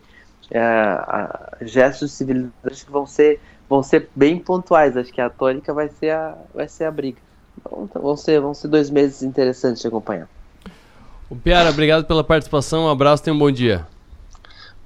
é, 0.51 0.61
a, 0.61 1.57
gestos 1.61 2.11
de 2.11 2.15
civilidade 2.15 2.85
que 2.85 2.91
vão 2.91 3.07
ser 3.07 3.41
vão 3.67 3.81
ser 3.81 4.07
bem 4.15 4.37
pontuais. 4.39 4.95
Acho 4.95 5.11
que 5.11 5.19
a 5.19 5.31
tônica 5.31 5.73
vai 5.73 5.89
ser 5.89 6.11
a 6.11 6.37
vai 6.53 6.67
ser 6.67 6.85
a 6.85 6.91
briga. 6.91 7.17
Então, 7.57 8.01
vão 8.01 8.15
ser 8.15 8.39
vão 8.39 8.53
ser 8.53 8.67
dois 8.67 8.91
meses 8.91 9.23
interessantes 9.23 9.81
de 9.81 9.87
acompanhar. 9.87 10.29
O 11.29 11.35
Piara, 11.35 11.69
obrigado 11.69 12.05
pela 12.05 12.23
participação. 12.23 12.85
Um 12.85 12.89
abraço, 12.89 13.23
tenha 13.23 13.35
um 13.35 13.39
bom 13.39 13.51
dia. 13.51 13.85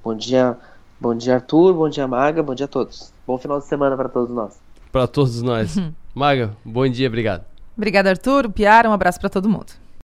Bom 0.04 0.14
dia, 0.14 0.58
bom 1.00 1.14
dia 1.14 1.36
Arthur, 1.36 1.72
bom 1.72 1.88
dia 1.88 2.06
Maga, 2.06 2.42
bom 2.42 2.54
dia 2.54 2.66
a 2.66 2.68
todos. 2.68 3.12
Bom 3.26 3.38
final 3.38 3.58
de 3.58 3.64
semana 3.64 3.96
para 3.96 4.10
todos 4.10 4.34
nós. 4.34 4.60
Para 4.92 5.06
todos 5.06 5.40
nós. 5.40 5.76
Maga, 6.14 6.54
bom 6.62 6.86
dia, 6.86 7.08
obrigado. 7.08 7.44
Obrigada, 7.76 8.10
Arthur. 8.10 8.50
Piara, 8.50 8.88
um 8.88 8.92
abraço 8.92 9.18
para 9.18 9.30
todo 9.30 9.48
mundo. 9.48 9.72